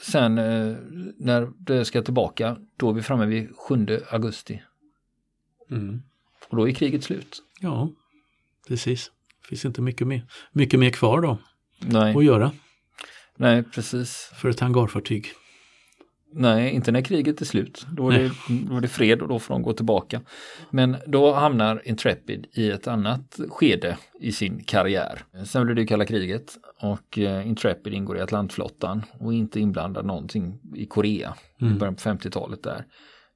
Sen 0.02 0.38
eh, 0.38 0.76
när 1.18 1.48
det 1.58 1.84
ska 1.84 2.02
tillbaka 2.02 2.56
då 2.76 2.90
är 2.90 2.94
vi 2.94 3.02
framme 3.02 3.26
vid 3.26 3.48
7 3.56 3.86
augusti. 4.10 4.62
Mm. 5.70 6.02
Och 6.48 6.56
då 6.56 6.68
är 6.68 6.72
kriget 6.72 7.04
slut. 7.04 7.42
Ja, 7.60 7.90
precis. 8.68 9.10
Det 9.42 9.48
finns 9.48 9.64
inte 9.64 9.82
mycket 9.82 10.06
mer, 10.06 10.22
mycket 10.52 10.80
mer 10.80 10.90
kvar 10.90 11.20
då 11.20 11.38
Nej, 11.78 12.16
att 12.16 12.24
göra 12.24 12.52
nej 13.36 13.62
precis. 13.62 14.30
för 14.34 14.48
ett 14.48 14.60
hangarfartyg. 14.60 15.26
Nej, 16.38 16.70
inte 16.72 16.92
när 16.92 17.00
kriget 17.00 17.40
är 17.40 17.44
slut. 17.44 17.86
Då 17.92 18.10
är, 18.10 18.18
det, 18.18 18.30
då 18.68 18.76
är 18.76 18.80
det 18.80 18.88
fred 18.88 19.22
och 19.22 19.28
då 19.28 19.38
får 19.38 19.54
de 19.54 19.62
gå 19.62 19.72
tillbaka. 19.72 20.20
Men 20.70 20.96
då 21.06 21.32
hamnar 21.32 21.82
Intrepid 21.84 22.46
i 22.52 22.70
ett 22.70 22.86
annat 22.86 23.38
skede 23.48 23.96
i 24.20 24.32
sin 24.32 24.64
karriär. 24.64 25.24
Sen 25.44 25.64
blir 25.66 25.74
det 25.74 25.86
kalla 25.86 26.04
kriget 26.04 26.52
och 26.80 27.18
eh, 27.18 27.48
Intrepid 27.48 27.94
ingår 27.94 28.18
i 28.18 28.20
Atlantflottan 28.20 29.02
och 29.18 29.34
inte 29.34 29.60
inblandad 29.60 30.06
någonting 30.06 30.58
i 30.74 30.86
Korea 30.86 31.34
i 31.58 31.64
Mm. 31.64 31.78
början 31.78 31.94
på 31.94 32.00
50-talet 32.00 32.62
där. 32.62 32.84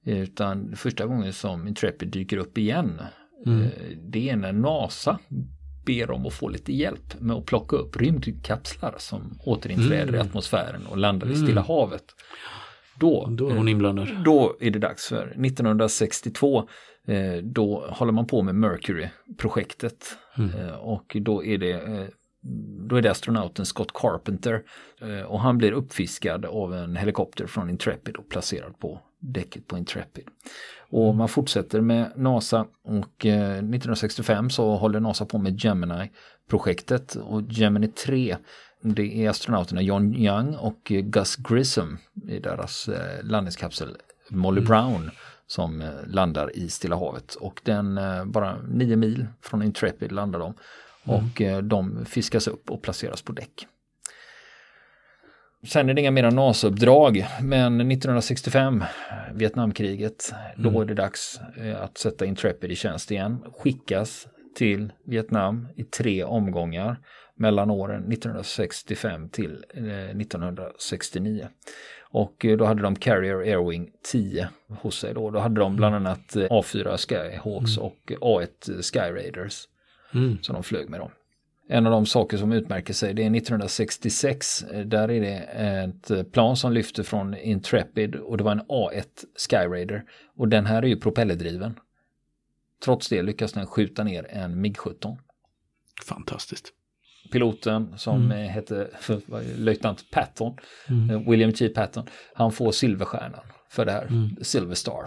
Utan 0.05 0.77
första 0.77 1.07
gången 1.07 1.33
som 1.33 1.69
Intrepid 1.69 2.09
dyker 2.09 2.37
upp 2.37 2.59
igen 2.59 3.01
Mm. 3.47 3.63
eh, 3.63 3.69
det 4.09 4.31
är 4.31 4.37
när 4.37 4.53
NASA 4.53 5.19
ber 5.87 6.11
om 6.11 6.27
att 6.27 6.33
få 6.35 6.49
lite 6.49 6.73
hjälp 6.73 7.21
med 7.21 7.37
att 7.37 7.47
plocka 7.47 7.77
upp 7.77 7.97
rymdkapslar 8.01 8.95
som 8.99 9.39
återinträder 9.45 10.13
i 10.13 10.17
Mm. 10.17 10.27
atmosfären 10.27 10.87
och 10.87 10.97
landar 10.99 11.27
i 11.27 11.31
Mm. 11.35 11.43
Stilla 11.47 11.61
havet. 11.61 12.05
Då, 13.01 13.27
Då 13.31 13.49
är 13.49 13.55
hon 13.55 13.69
inblandad. 13.69 14.09
då 14.25 14.57
är 14.61 14.71
det 14.71 14.79
dags 14.79 15.09
för 15.09 15.27
1962. 15.45 16.69
Eh, 17.07 17.37
då 17.43 17.87
håller 17.89 18.13
man 18.13 18.27
på 18.27 18.43
med 18.43 18.55
Mercury-projektet. 18.55 20.05
Mm. 20.39 20.51
Eh, 20.51 20.75
och 20.75 21.17
då 21.21 21.45
är 21.45 21.59
det 21.59 21.73
eh, 21.73 22.05
då 22.89 22.97
är 22.97 23.03
det 23.03 23.11
astronauten 23.11 23.67
Scott 23.67 23.93
Carpenter 23.95 24.63
och 25.27 25.41
han 25.41 25.59
blir 25.59 25.73
uppfiskad 25.73 26.45
av 26.45 26.75
en 26.75 26.97
helikopter 26.97 27.47
från 27.47 27.71
Intrepid 27.71 28.17
och 28.17 28.29
placerad 28.29 28.79
på 28.79 29.01
däcket 29.19 29.67
på 29.67 29.79
Intrepid. 29.79 30.25
Och 30.91 31.15
man 31.15 31.29
fortsätter 31.29 31.81
med 31.81 32.13
NASA 32.17 32.67
och 32.85 33.27
eh, 33.27 33.51
1965 33.51 34.51
så 34.51 34.77
håller 34.77 35.01
NASA 35.01 35.25
på 35.25 35.39
med 35.39 35.65
Gemini-projektet. 35.65 37.15
Och 37.15 37.43
Gemini 37.43 37.89
3 37.89 38.37
det 38.83 39.25
är 39.25 39.31
astronauterna 39.31 39.83
John 39.83 40.15
Young 40.15 40.55
och 40.55 40.93
eh, 40.93 41.01
Gus 41.01 41.37
Grissom 41.37 41.99
i 42.29 42.39
deras 42.39 42.89
eh, 42.89 43.25
landningskapsel 43.25 43.97
Molly 44.31 44.61
Brown 44.61 45.11
som 45.47 45.83
eh, 45.83 45.89
landar 46.07 46.57
i 46.57 46.69
Stilla 46.69 46.97
havet. 46.97 47.35
Och 47.35 47.61
den 47.65 47.99
eh, 47.99 48.25
bara 48.25 48.57
nio 48.63 48.97
mil 48.97 49.27
från 49.43 49.63
Intrepid 49.63 50.13
landar 50.13 50.39
de. 50.39 50.55
Och 51.05 51.41
eh, 51.41 51.63
de 51.63 52.05
fiskas 52.05 52.49
upp 52.49 52.71
och 52.71 52.83
placeras 52.83 53.23
på 53.23 53.33
däck. 53.33 53.67
Sen 55.67 55.89
är 55.89 55.95
det 55.95 56.01
inga 56.01 56.11
mera 56.11 56.31
NASA-uppdrag, 56.31 57.27
men 57.43 57.81
1965, 57.81 58.85
Vietnamkriget, 59.35 60.33
då 60.57 60.81
är 60.81 60.85
det 60.85 60.95
dags 60.95 61.41
eh, 61.57 61.83
att 61.83 61.99
sätta 61.99 62.25
Intrepid 62.25 62.71
i 62.71 62.77
tjänst 62.77 63.11
igen. 63.11 63.45
Skickas 63.59 64.29
till 64.57 64.93
Vietnam 65.07 65.69
i 65.77 65.85
tre 65.85 66.25
omgångar 66.25 66.97
mellan 67.37 67.71
åren 67.71 68.13
1965 68.13 69.29
till 69.29 69.65
eh, 69.75 69.85
1969. 70.11 71.49
Och 72.11 72.45
eh, 72.45 72.57
då 72.57 72.65
hade 72.65 72.83
de 72.83 72.97
Carrier 72.97 73.37
Airwing 73.37 73.89
10 74.13 74.49
hos 74.69 74.99
sig 74.99 75.15
då. 75.15 75.31
Då 75.31 75.39
hade 75.39 75.61
de 75.61 75.77
bland 75.77 75.95
annat 75.95 76.37
eh, 76.37 76.43
A4 76.43 76.97
Skyhawks 76.97 77.79
och 77.79 78.13
A1 78.21 78.83
Sky 78.93 78.99
Raiders 79.15 79.67
Mm. 80.15 80.39
som 80.43 80.55
de 80.55 80.63
flög 80.63 80.89
med 80.91 81.01
dem. 81.01 81.11
En 81.73 81.87
av 81.87 81.93
de 81.93 82.07
saker 82.07 82.37
som 82.37 82.53
utmärker 82.53 82.95
sig 82.95 83.15
det 83.15 83.23
är 83.23 83.37
1966. 83.37 84.63
eh, 84.63 84.81
Där 84.81 85.11
är 85.11 85.21
det 85.21 85.37
ett 85.37 86.11
eh, 86.11 86.23
plan 86.23 86.57
som 86.57 86.73
lyfter 86.73 87.03
från 87.03 87.35
Intrepid 87.37 88.15
och 88.15 88.37
det 88.37 88.45
var 88.45 88.53
en 88.53 88.63
A1 88.63 89.05
Sky 89.49 89.57
Raider. 89.57 90.05
Och 90.37 90.49
den 90.49 90.67
här 90.67 90.83
är 90.83 90.87
ju 90.87 90.97
propellerdriven. 90.97 91.75
Trots 92.85 93.09
det 93.09 93.23
lyckas 93.23 93.53
den 93.53 93.67
skjuta 93.67 94.05
ner 94.05 94.27
en 94.31 94.65
MiG-17. 94.67 95.17
Fantastiskt. 96.07 96.73
Piloten 97.33 97.99
som 97.99 98.17
Mm. 98.25 98.31
eh, 98.45 98.51
hette 98.51 98.89
löjtnant 99.57 100.11
Patton, 100.11 100.57
Mm. 100.89 101.31
William 101.31 101.53
G. 101.53 101.69
Patton, 101.69 102.07
han 102.35 102.53
får 102.53 102.73
silverstjärnan 102.73 103.41
för 103.71 103.85
det 103.87 103.93
här, 103.93 104.07
Mm. 104.07 104.37
Silver 104.43 104.75
Star, 104.75 105.07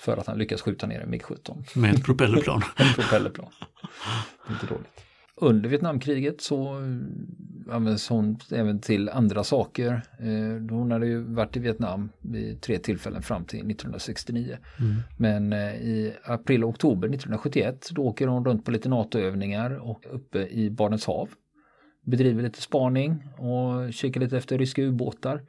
för 0.00 0.16
att 0.16 0.26
han 0.26 0.38
lyckas 0.38 0.62
skjuta 0.62 0.86
ner 0.86 1.00
en 1.00 1.10
MiG-17. 1.14 1.64
Med 1.78 1.94
ett 1.94 2.04
propellerplan. 2.04 2.62
Ett 2.76 2.94
propellerplan. 2.96 3.50
Inte 4.50 4.66
dåligt. 4.66 5.03
Under 5.36 5.68
Vietnamkriget 5.70 6.40
så 6.40 6.80
används 7.70 8.08
hon 8.08 8.38
även 8.52 8.80
till 8.80 9.08
andra 9.08 9.44
saker. 9.44 10.02
Eh, 10.18 10.76
Hon 10.76 10.90
hade 10.90 11.06
ju 11.06 11.22
varit 11.22 11.56
i 11.56 11.60
Vietnam 11.60 12.10
vid 12.20 12.60
tre 12.60 12.78
tillfällen 12.78 13.22
fram 13.22 13.44
till 13.44 13.58
1969. 13.58 14.56
Mm. 14.80 14.96
Men 15.18 15.52
eh, 15.52 15.74
i 15.74 16.14
april 16.24 16.64
och 16.64 16.70
oktober 16.70 17.08
1971 17.08 17.88
då 17.90 18.02
åker 18.02 18.26
hon 18.26 18.44
runt 18.44 18.64
på 18.64 18.70
lite 18.70 18.88
NATO-övningar 18.88 19.70
och 19.70 20.06
uppe 20.10 20.46
i 20.46 20.70
Barents 20.70 21.06
hav. 21.06 21.28
Bedriver 22.06 22.42
lite 22.42 22.62
spaning 22.62 23.22
och 23.38 23.92
kikar 23.92 24.20
lite 24.20 24.36
efter 24.36 24.58
ryska 24.58 24.82
ubåtar. 24.82 25.42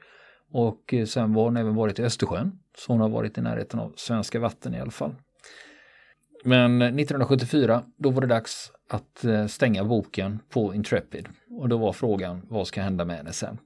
Och 0.52 0.94
eh, 0.94 1.06
sen 1.06 1.34
var 1.34 1.44
hon 1.44 1.58
även 1.58 1.76
varit 1.76 2.00
i 2.00 2.04
Östersjön. 2.04 2.60
Så 2.78 2.94
hon 2.94 3.02
har 3.02 3.10
varit 3.10 3.38
i 3.38 3.42
närheten 3.42 3.80
av 3.80 3.94
svenska 3.96 4.40
vatten 4.40 4.76
i 4.76 4.80
alla 4.80 4.92
fall. 4.92 5.16
Men 6.48 6.82
1974 6.82 7.84
då 7.98 8.10
var 8.10 8.22
det 8.22 8.28
dags 8.28 8.72
att 8.90 9.26
eh, 9.26 9.48
stänga 9.48 9.84
boken 9.84 10.40
på 10.50 10.74
Intrepid. 10.74 11.28
Och 11.50 11.70
då 11.70 11.78
var 11.78 11.94
frågan 11.94 12.42
vad 12.50 12.68
ska 12.68 12.82
hända 12.82 13.06
med 13.06 13.18
henne 13.18 13.32
sen? 13.32 13.58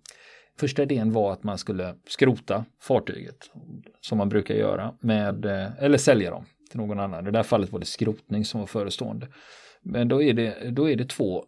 Första 0.59 0.83
idén 0.83 1.11
var 1.11 1.33
att 1.33 1.43
man 1.43 1.57
skulle 1.57 1.95
skrota 2.07 2.65
fartyget 2.81 3.51
som 4.01 4.17
man 4.17 4.29
brukar 4.29 4.55
göra 4.55 4.93
med, 4.99 5.45
eh, 5.45 5.83
eller 5.83 5.97
sälja 5.97 6.31
dem 6.31 6.45
till 6.69 6.79
någon 6.79 6.99
annan. 6.99 7.27
I 7.27 7.31
det 7.31 7.37
här 7.37 7.43
fallet 7.43 7.71
var 7.71 7.79
det 7.79 7.85
skrotning 7.85 8.45
som 8.45 8.59
var 8.59 8.67
förestående. 8.67 9.27
Men 9.81 10.07
då 10.07 10.23
är 10.23 10.33
det, 10.33 10.69
då 10.69 10.89
är 10.89 10.95
det 10.95 11.09
två 11.09 11.45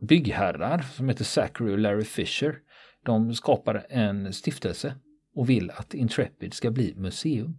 byggherrar 0.00 0.78
som 0.78 1.08
heter 1.08 1.24
Zachary 1.24 1.72
och 1.72 1.78
Larry 1.78 2.04
Fisher. 2.04 2.58
De 3.04 3.34
skapar 3.34 3.86
en 3.88 4.32
stiftelse 4.32 4.94
och 5.34 5.50
vill 5.50 5.70
att 5.70 5.94
Intrepid 5.94 6.54
ska 6.54 6.70
bli 6.70 6.94
museum. 6.96 7.58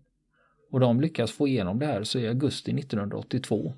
Och 0.76 0.82
de 0.82 1.02
lyckas 1.02 1.32
få 1.32 1.48
igenom 1.48 1.80
det 1.80 1.86
här 1.86 2.04
så 2.04 2.20
i 2.20 2.28
augusti 2.28 2.72
1982 2.72 3.74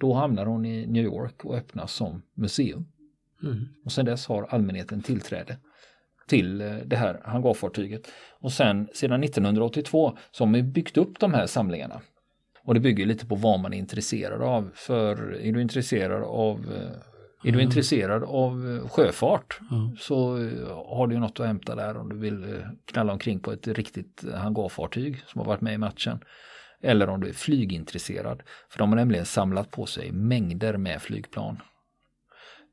då 0.00 0.14
hamnar 0.14 0.46
hon 0.46 0.66
i 0.66 0.86
New 0.86 1.04
York 1.04 1.44
och 1.44 1.56
öppnas 1.56 1.92
som 1.92 2.22
museum. 2.34 2.86
Mm. 3.42 3.68
Och 3.84 3.92
sen 3.92 4.04
dess 4.04 4.26
har 4.26 4.42
allmänheten 4.42 5.02
tillträde 5.02 5.56
till 6.28 6.60
eh, 6.60 6.76
det 6.76 6.96
här 6.96 7.20
hangarfartyget. 7.24 8.08
Och 8.40 8.52
sen 8.52 8.88
sedan 8.94 9.24
1982 9.24 10.18
så 10.30 10.44
har 10.44 10.50
man 10.50 10.72
byggt 10.72 10.96
upp 10.96 11.20
de 11.20 11.34
här 11.34 11.46
samlingarna. 11.46 12.00
Och 12.64 12.74
det 12.74 12.80
bygger 12.80 13.06
lite 13.06 13.26
på 13.26 13.34
vad 13.34 13.60
man 13.60 13.74
är 13.74 13.78
intresserad 13.78 14.42
av. 14.42 14.70
För 14.74 15.34
är 15.34 15.52
du 15.52 15.62
intresserad 15.62 16.22
av 16.22 16.58
eh, 16.58 17.11
är 17.44 17.52
du 17.52 17.58
Mm. 17.58 17.60
intresserad 17.60 18.22
av 18.24 18.80
eh, 18.82 18.88
sjöfart 18.88 19.60
så 19.98 20.36
eh, 20.38 20.86
har 20.96 21.06
du 21.06 21.18
något 21.18 21.40
att 21.40 21.46
hämta 21.46 21.74
där 21.74 21.96
om 21.96 22.08
du 22.08 22.16
vill 22.16 22.54
eh, 22.54 22.60
knalla 22.84 23.12
omkring 23.12 23.40
på 23.40 23.52
ett 23.52 23.68
riktigt 23.68 24.24
hangarfartyg 24.34 25.22
som 25.26 25.38
har 25.38 25.46
varit 25.46 25.60
med 25.60 25.74
i 25.74 25.78
matchen. 25.78 26.20
Eller 26.84 27.08
om 27.08 27.20
du 27.20 27.28
är 27.28 27.32
flygintresserad. 27.32 28.42
För 28.70 28.78
de 28.78 28.88
har 28.88 28.96
nämligen 28.96 29.26
samlat 29.26 29.70
på 29.70 29.86
sig 29.86 30.12
mängder 30.12 30.76
med 30.76 31.02
flygplan. 31.02 31.56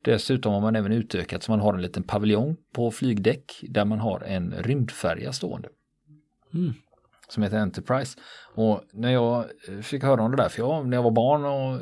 Dessutom 0.03 0.53
har 0.53 0.61
man 0.61 0.75
även 0.75 0.91
utökat 0.91 1.43
så 1.43 1.51
man 1.51 1.59
har 1.59 1.73
en 1.73 1.81
liten 1.81 2.03
paviljong 2.03 2.57
på 2.73 2.91
flygdäck 2.91 3.59
där 3.69 3.85
man 3.85 3.99
har 3.99 4.19
en 4.19 4.53
rymdfärja 4.53 5.33
stående 5.33 5.69
Mm 6.53 6.73
som 7.29 7.43
heter 7.43 7.57
Enterprise. 7.57 8.19
Och 8.55 8.83
när 8.93 9.11
jag 9.11 9.45
eh, 9.67 9.79
fick 9.81 10.03
höra 10.03 10.21
om 10.21 10.31
det 10.31 10.37
där, 10.37 10.49
för 10.49 10.59
jag, 10.59 10.87
när 10.87 10.97
jag 10.97 11.03
var 11.03 11.11
barn 11.11 11.45
och 11.45 11.79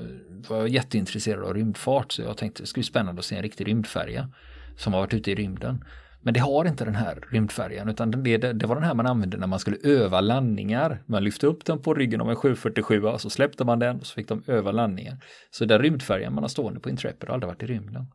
var 0.49 0.67
jätteintresserad 0.67 1.43
av 1.43 1.53
rymdfart 1.53 2.11
så 2.11 2.21
jag 2.21 2.37
tänkte 2.37 2.63
det 2.63 2.67
skulle 2.67 2.81
bli 2.81 2.87
spännande 2.87 3.19
att 3.19 3.25
se 3.25 3.35
en 3.35 3.41
riktig 3.41 3.67
rymdfärja 3.67 4.29
som 4.77 4.93
har 4.93 4.99
varit 4.99 5.13
ute 5.13 5.31
i 5.31 5.35
rymden. 5.35 5.83
Men 6.21 6.33
det 6.33 6.39
har 6.39 6.65
inte 6.65 6.85
den 6.85 6.95
här 6.95 7.23
rymdfärjan 7.31 7.89
utan 7.89 8.11
det, 8.11 8.37
det, 8.37 8.53
det 8.53 8.67
var 8.67 8.75
den 8.75 8.83
här 8.83 8.93
man 8.93 9.07
använde 9.07 9.37
när 9.37 9.47
man 9.47 9.59
skulle 9.59 9.77
öva 9.83 10.21
landningar. 10.21 11.03
Man 11.05 11.23
lyfte 11.23 11.47
upp 11.47 11.65
den 11.65 11.81
på 11.81 11.93
ryggen 11.93 12.21
av 12.21 12.29
en 12.29 12.35
747 12.35 13.03
och 13.03 13.21
så 13.21 13.29
släppte 13.29 13.63
man 13.63 13.79
den 13.79 13.99
och 13.99 14.05
så 14.05 14.13
fick 14.13 14.27
de 14.27 14.43
öva 14.47 14.71
landningen. 14.71 15.21
Så 15.51 15.65
den 15.65 15.79
rymdfärjan 15.79 16.33
man 16.33 16.43
har 16.43 16.47
stående 16.47 16.79
på 16.79 16.89
Intrepid 16.89 17.29
har 17.29 17.33
aldrig 17.33 17.47
varit 17.47 17.63
i 17.63 17.65
rymden. 17.65 18.05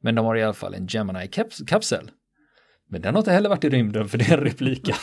Men 0.00 0.14
de 0.14 0.26
har 0.26 0.36
i 0.36 0.42
alla 0.42 0.52
fall 0.52 0.74
en 0.74 0.86
Gemini-kapsel. 0.86 2.10
Men 2.92 3.00
den 3.02 3.14
har 3.14 3.20
inte 3.20 3.32
heller 3.32 3.48
varit 3.48 3.64
i 3.64 3.68
rymden 3.68 4.08
för 4.08 4.18
det 4.18 4.24
är 4.24 4.38
en 4.38 4.44
replika. 4.44 4.96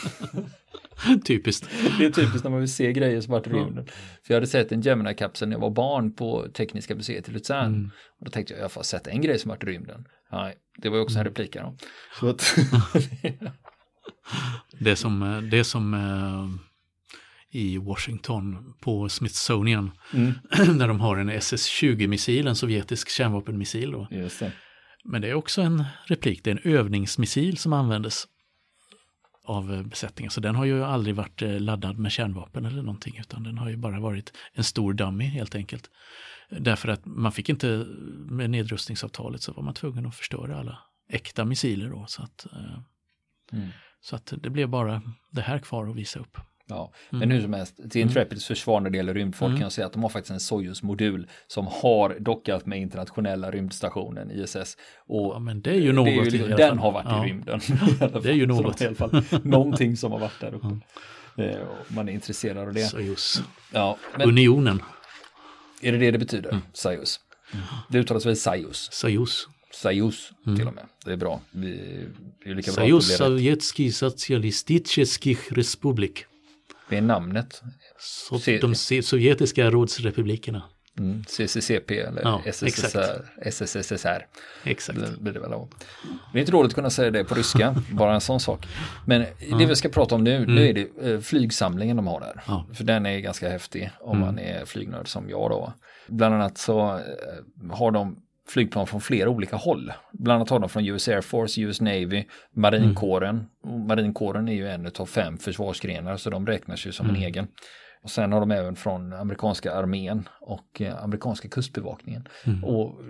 Typiskt. 1.24 1.68
Det 1.98 2.04
är 2.04 2.10
typiskt 2.10 2.44
när 2.44 2.50
man 2.50 2.60
vill 2.60 2.72
se 2.72 2.92
grejer 2.92 3.20
som 3.20 3.32
varit 3.32 3.46
i 3.46 3.50
rymden. 3.50 3.86
För 3.86 4.34
jag 4.34 4.36
hade 4.36 4.46
sett 4.46 4.72
en 4.72 4.80
Gemini-kapsel 4.80 5.48
när 5.48 5.54
jag 5.54 5.60
var 5.60 5.70
barn 5.70 6.14
på 6.14 6.46
Tekniska 6.54 6.94
museet 6.94 7.28
i 7.28 7.32
Luzern. 7.32 7.74
Mm. 7.74 7.90
Och 8.18 8.24
då 8.24 8.30
tänkte 8.30 8.54
jag, 8.54 8.62
jag 8.62 8.72
får 8.72 8.82
sett 8.82 9.06
en 9.06 9.20
grej 9.20 9.38
som 9.38 9.48
varit 9.48 9.62
i 9.62 9.66
rymden. 9.66 10.04
Nej, 10.32 10.54
det 10.76 10.88
var 10.88 10.96
ju 10.96 11.02
också 11.02 11.18
en 11.18 11.24
replika 11.24 11.62
då. 11.62 11.76
Så 12.20 12.28
att, 12.28 12.56
Det 14.80 14.96
som, 14.96 15.22
eh, 15.22 15.38
det 15.38 15.64
som 15.64 15.94
eh, 15.94 17.60
i 17.60 17.78
Washington 17.78 18.74
på 18.80 19.08
Smithsonian 19.08 19.90
mm, 20.14 20.32
där 20.78 20.88
de 20.88 21.00
har 21.00 21.16
en 21.16 21.30
SS-20-missil, 21.30 22.48
en 22.48 22.56
sovjetisk 22.56 23.08
kärnvapenmissil. 23.08 23.90
Då. 23.90 24.08
just 24.10 24.40
det. 24.40 24.52
Men 25.04 25.22
det 25.22 25.28
är 25.28 25.34
också 25.34 25.62
en 25.62 25.84
replik, 26.04 26.44
det 26.44 26.50
är 26.50 26.54
en 26.66 26.72
övningsmissil 26.74 27.58
som 27.58 27.72
användes 27.72 28.26
av 29.44 29.74
eh, 29.74 29.82
besättningen. 29.82 30.30
Så 30.30 30.40
den 30.40 30.54
har 30.54 30.64
ju 30.64 30.84
aldrig 30.84 31.14
varit 31.14 31.42
eh, 31.42 31.60
laddad 31.60 31.98
med 31.98 32.12
kärnvapen 32.12 32.66
eller 32.66 32.82
någonting 32.82 33.16
utan 33.18 33.42
den 33.42 33.58
har 33.58 33.68
ju 33.68 33.76
bara 33.76 34.00
varit 34.00 34.32
en 34.52 34.64
stor 34.64 34.92
dummy 34.92 35.24
helt 35.24 35.54
enkelt. 35.54 35.90
Därför 36.50 36.88
att 36.88 37.04
man 37.04 37.32
fick 37.32 37.48
inte, 37.48 37.86
med 38.16 38.50
nedrustningsavtalet 38.50 39.42
så 39.42 39.52
var 39.52 39.62
man 39.62 39.74
tvungen 39.74 40.06
att 40.06 40.14
förstöra 40.14 40.58
alla 40.58 40.78
äkta 41.08 41.44
missiler 41.44 41.90
då. 41.90 42.04
Så 42.08 42.22
att, 42.22 42.46
eh, 42.52 42.78
Mm. 43.52 43.68
så 44.00 44.16
att 44.16 44.32
det 44.42 44.50
blev 44.50 44.68
bara 44.68 45.02
det 45.30 45.42
här 45.42 45.58
kvar 45.58 45.86
att 45.86 45.96
visa 45.96 46.20
upp. 46.20 46.38
Ja, 46.70 46.92
men 47.10 47.30
hur 47.30 47.42
som 47.42 47.52
helst, 47.52 47.90
till 47.90 48.00
Intrepids 48.00 48.46
försvar 48.46 48.80
när 48.80 48.90
det 48.90 48.96
gäller 48.96 49.14
rymdfart 49.14 49.46
Mm. 49.46 49.56
kan 49.58 49.62
jag 49.62 49.72
säga 49.72 49.86
att 49.86 49.92
de 49.92 50.02
har 50.02 50.10
faktiskt 50.10 50.30
en 50.30 50.40
Soyuz-modul 50.40 51.28
som 51.46 51.66
har 51.66 52.16
dockat 52.20 52.66
med 52.66 52.80
internationella 52.80 53.50
rymdstationen 53.50 54.30
ISS. 54.30 54.76
Och 55.06 55.34
Ja, 55.34 55.38
men 55.38 55.60
det 55.62 55.70
är 55.70 55.74
ju 55.80 55.92
något 55.92 56.08
är 56.08 56.12
ju, 56.12 56.48
den 56.48 56.58
fall. 56.58 56.78
har 56.78 56.92
varit 56.92 57.06
Ja. 57.08 57.26
i 57.26 57.28
rymden. 57.28 57.60
I 57.62 58.20
Det 58.22 58.30
är 58.30 58.34
ju 58.34 58.46
något. 58.46 58.80
I 58.80 58.86
alla 58.86 58.94
fall 58.96 59.22
någonting 59.42 59.96
som 59.96 60.12
har 60.12 60.18
varit 60.18 60.40
där 60.40 60.54
uppe. 60.54 60.66
Eh, 61.36 61.56
och 61.60 61.92
Man 61.92 62.08
är 62.08 62.12
intresserad 62.12 62.58
av 62.68 62.74
det. 62.74 62.84
Soyuz. 62.84 63.42
Ja, 63.72 63.96
men 64.18 64.28
Unionen. 64.28 64.82
är 65.82 65.92
det 65.92 65.98
det 65.98 66.10
det 66.10 66.18
betyder? 66.18 66.50
Mm. 66.50 66.62
Soyuz. 66.72 67.20
Det 67.88 67.98
uttalas 67.98 68.26
väl 68.26 68.36
Soyuz? 68.36 68.88
Soyuz. 68.92 69.48
Soyuz 69.72 70.32
Mm. 70.46 70.58
till 70.58 70.68
och 70.68 70.74
med. 70.74 70.84
Det 71.04 71.12
är 71.12 71.16
bra. 71.16 71.40
Vi 71.50 72.06
det 72.44 72.50
är 72.50 72.54
lika 72.54 72.70
rätt. 72.70 73.02
Sovjetski 73.04 73.92
Socialisticheski 73.92 75.36
Republik. 75.50 76.24
Det 76.90 76.96
är 76.96 77.02
namnet. 77.02 77.62
Så 77.98 78.40
de 78.60 78.74
sovjetiska 79.02 79.70
rådsrepublikerna. 79.70 80.62
Mm. 80.98 81.24
CCCP 81.24 82.00
eller 82.00 82.22
Ja, 82.22 82.42
SSSR. 82.46 83.24
SSSR. 83.42 84.26
Exakt. 84.64 84.98
Det 85.00 85.20
blir 85.20 85.32
det 85.32 85.40
väl 85.40 85.52
av. 85.52 85.70
Det 86.32 86.38
är 86.38 86.40
inte 86.40 86.52
roligt 86.52 86.70
att 86.70 86.74
kunna 86.74 86.90
säga 86.90 87.10
det 87.10 87.24
på 87.24 87.34
ryska, 87.34 87.76
bara 87.92 88.14
en 88.14 88.20
sån 88.20 88.40
sak. 88.40 88.66
Men 89.06 89.26
det 89.58 89.66
vi 89.66 89.76
ska 89.76 89.88
prata 89.88 90.14
om 90.14 90.24
nu, 90.24 90.46
nu 90.46 90.68
är 90.68 90.74
det 90.74 91.12
eh, 91.12 91.20
flygsamlingen 91.20 91.96
de 91.96 92.06
har 92.06 92.20
där. 92.20 92.32
Mm. 92.32 92.42
Ja. 92.46 92.62
Mm. 92.64 92.74
För 92.74 92.84
den 92.84 93.06
är 93.06 93.18
ganska 93.18 93.48
häftig 93.48 93.90
om 94.00 94.20
man 94.20 94.38
är 94.38 94.64
flygnörd 94.64 95.08
som 95.08 95.30
jag 95.30 95.50
då. 95.50 95.72
Bland 96.06 96.34
annat 96.34 96.58
så 96.58 96.80
eh, 96.80 97.70
har 97.70 97.90
de 97.90 98.22
flygplan 98.50 98.86
från 98.86 99.00
flera 99.00 99.28
olika 99.30 99.56
håll. 99.56 99.92
Bland 100.12 100.36
annat 100.36 100.50
har 100.50 100.58
de 100.58 100.68
från 100.68 100.84
US 100.86 101.08
Air 101.08 101.20
Force, 101.20 101.60
US 101.62 101.80
Navy, 101.80 102.24
marinkåren. 102.54 103.46
Och 103.62 103.80
marinkåren 103.80 104.48
är 104.48 104.52
ju 104.54 104.68
en 104.68 104.86
av 104.98 105.06
fem 105.06 105.38
försvarsgrenar 105.38 106.16
så 106.16 106.30
de 106.30 106.46
räknas 106.46 106.86
ju 106.86 106.92
som 106.92 107.08
en 107.10 107.16
egen. 107.16 107.46
Och 108.02 108.10
sen 108.10 108.32
har 108.32 108.40
de 108.40 108.50
även 108.50 108.76
från 108.76 109.12
amerikanska 109.12 109.72
armén 109.74 110.28
och 110.40 110.80
eh, 110.80 111.02
amerikanska 111.04 111.48
kustbevakningen. 111.48 112.28
Och 112.64 113.00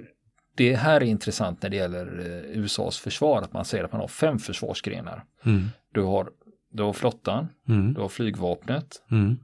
det 0.56 0.74
här 0.74 1.00
är 1.00 1.04
intressant 1.04 1.62
när 1.62 1.70
det 1.70 1.76
gäller 1.76 2.18
eh, 2.20 2.58
USAs 2.60 2.98
försvar, 2.98 3.42
att 3.42 3.52
man 3.52 3.64
säger 3.64 3.84
att 3.84 3.92
man 3.92 4.00
har 4.00 4.08
fem 4.08 4.38
försvarsgrenar. 4.38 5.24
Mm. 5.44 5.62
Du 5.92 6.02
har, 6.02 6.30
du 6.72 6.82
har 6.82 6.92
flottan, 6.92 7.48
Mm. 7.68 7.94
du 7.94 8.00
har 8.00 8.08
flygvapnet, 8.08 9.02
Mm. 9.10 9.36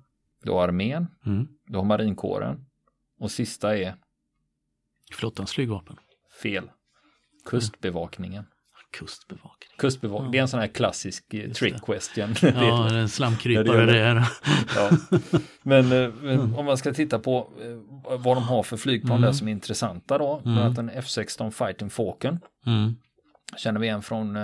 du 0.45 0.51
har 0.53 0.69
armén, 0.69 1.07
Mm. 1.27 1.49
du 1.67 1.77
har 1.77 1.85
marinkåren 1.85 2.65
och 3.21 3.31
sista 3.31 3.79
är 3.79 3.95
Flottans 5.13 5.53
flygvapen. 5.53 5.97
fel. 6.43 6.71
Kustbevakningen. 7.45 8.45
Kustbevakning. 8.99 9.71
Kustbevakning, 9.79 10.31
det 10.31 10.39
är 10.39 10.43
en 10.43 10.49
sån 10.49 10.61
här 10.61 10.67
klassisk 10.67 11.35
eh, 11.35 11.51
trick 11.51 11.75
det. 11.75 11.81
question. 11.81 12.35
Ja, 12.43 12.91
en 12.95 13.09
slamkrypare 13.09 13.87
det 13.87 14.01
är. 14.01 14.29
Ja. 14.77 14.91
Men 15.63 15.93
eh, 15.93 16.11
men 16.23 16.55
om 16.55 16.65
man 16.65 16.79
ska 16.79 16.93
titta 16.93 17.19
på 17.19 17.53
eh, 17.61 18.17
vad 18.19 18.37
de 18.37 18.43
har 18.43 18.63
för 18.63 18.77
flygplan 18.77 19.21
där 19.21 19.33
som 19.33 19.49
är 19.49 19.53
intressanta 19.53 20.19
då, 20.19 20.41
bland 20.45 20.59
annat 20.59 20.79
en 20.79 20.91
F16 20.91 21.51
Fighting 21.51 21.91
Falcon. 21.91 22.39
Mm. 22.67 22.97
Känner 23.57 23.81
vi 23.81 23.87
igen 23.87 24.03
från, 24.03 24.37
eh, 24.37 24.43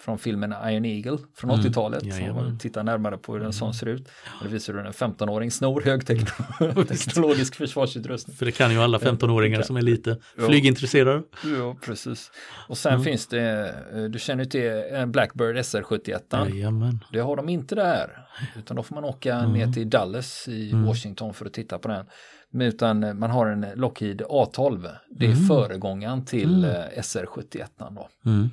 från 0.00 0.18
filmen 0.18 0.54
Iron 0.66 0.84
Eagle 0.84 1.18
från 1.36 1.50
Mm. 1.50 1.60
80-talet. 1.64 2.02
Om 2.02 2.08
Jajamän. 2.08 2.34
man 2.44 2.58
tittar 2.58 2.82
närmare 2.84 3.18
på 3.18 3.32
hur 3.34 3.42
en 3.44 3.52
sån 3.52 3.74
ser 3.74 3.86
ut. 3.86 4.08
Och 4.08 4.44
det 4.44 4.48
visar 4.48 4.72
hur 4.72 4.86
en 4.86 4.92
15-åring 4.92 5.50
snor 5.50 5.80
högteknologisk 5.84 7.54
försvarsutrustning. 7.56 8.36
För 8.36 8.46
det 8.46 8.52
kan 8.52 8.72
ju 8.72 8.78
alla 8.78 8.98
15-åringar 8.98 9.62
som 9.62 9.76
är 9.76 9.82
lite 9.82 10.18
Ja. 10.36 10.46
flygintresserade. 10.46 11.22
Ja, 11.58 11.76
precis. 11.82 12.30
Och 12.68 12.78
sen 12.78 13.04
finns 13.04 13.26
det, 13.26 13.74
eh, 13.94 14.02
du 14.04 14.18
känner 14.18 14.44
ju 14.44 14.50
till 14.50 14.70
en 14.96 15.12
Blackbird 15.12 15.56
SR-71. 15.56 16.48
Jajamän. 16.50 17.04
Det 17.12 17.18
har 17.20 17.36
de 17.36 17.48
inte 17.48 17.74
där. 17.74 18.26
Utan 18.58 18.76
då 18.76 18.82
får 18.82 18.94
man 18.94 19.04
åka 19.04 19.46
ner 19.46 19.72
till 19.72 19.90
Dallas 19.90 20.48
i 20.48 20.72
Washington 20.74 21.34
för 21.34 21.46
att 21.46 21.52
titta 21.52 21.78
på 21.78 21.88
den. 21.88 22.06
Men 22.52 22.66
utan 22.66 23.04
eh, 23.04 23.14
man 23.14 23.30
har 23.30 23.46
en 23.46 23.66
Lockheed 23.74 24.22
A12. 24.22 24.88
Det 25.10 25.26
är 25.26 25.34
föregångaren 25.34 26.24
till 26.24 26.64
eh, 26.64 26.70
SR71 26.96 27.66
då. 27.78 28.08
Mm. 28.26 28.48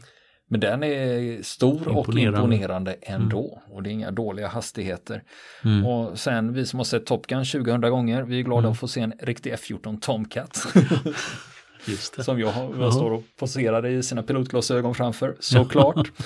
Men 0.47 0.59
den 0.59 0.83
är 0.83 1.41
stor 1.43 1.87
och 1.87 1.97
Imponerande. 1.97 2.37
imponerande 2.39 2.95
ändå. 3.01 3.61
Och 3.71 3.83
det 3.83 3.89
är 3.89 3.91
inga 3.91 4.11
dåliga 4.11 4.47
hastigheter. 4.47 5.23
Mm. 5.63 5.85
Och 5.85 6.19
sen 6.19 6.53
vi 6.53 6.65
som 6.65 6.79
har 6.79 6.83
sett 6.83 7.05
Top 7.05 7.27
Gun 7.27 7.45
2000 7.45 7.81
gånger, 7.81 8.23
vi 8.23 8.39
är 8.39 8.43
glada 8.43 8.69
att 8.69 8.79
få 8.79 8.87
se 8.87 9.01
en 9.01 9.13
riktig 9.19 9.53
F14 9.53 9.99
Tomcat. 9.99 10.59
Just 11.87 12.15
det. 12.17 12.23
som 12.23 12.39
jag, 12.39 12.53
jag 12.79 12.93
står 12.93 13.11
och 13.11 13.23
poserar 13.39 13.85
i 13.85 14.03
sina 14.03 14.23
pilotglasögon 14.23 14.95
framför, 14.95 15.35
såklart. 15.39 16.11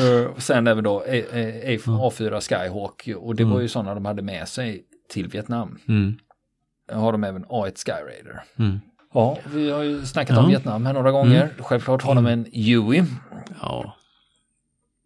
Eh, 0.00 0.36
sen 0.38 0.66
även 0.66 0.84
då 0.84 0.98
A- 0.98 1.02
A- 1.08 1.62
A- 1.64 2.10
A4 2.10 2.40
Skyhawk 2.40 3.08
och 3.16 3.34
det 3.34 3.44
var 3.44 3.60
ju 3.60 3.68
sådana 3.68 3.94
de 3.94 4.04
hade 4.04 4.22
med 4.22 4.48
sig 4.48 4.82
till 5.08 5.28
Vietnam. 5.28 5.78
Mm. 6.90 7.00
Har 7.02 7.12
de 7.12 7.24
även 7.24 7.44
A1 7.44 7.84
Skyraider. 7.86 8.42
Mm. 8.58 8.80
Ja, 9.14 9.38
vi 9.54 9.70
har 9.70 9.82
ju 9.82 10.06
snackat 10.06 10.36
Ja. 10.36 10.42
om 10.42 10.48
Vietnam 10.48 10.86
här 10.86 10.92
några 10.92 11.10
gånger. 11.10 11.50
Självklart 11.58 12.02
har 12.02 12.14
de 12.14 12.26
en 12.26 12.44
Huey. 12.52 13.04
Ja, 13.62 13.96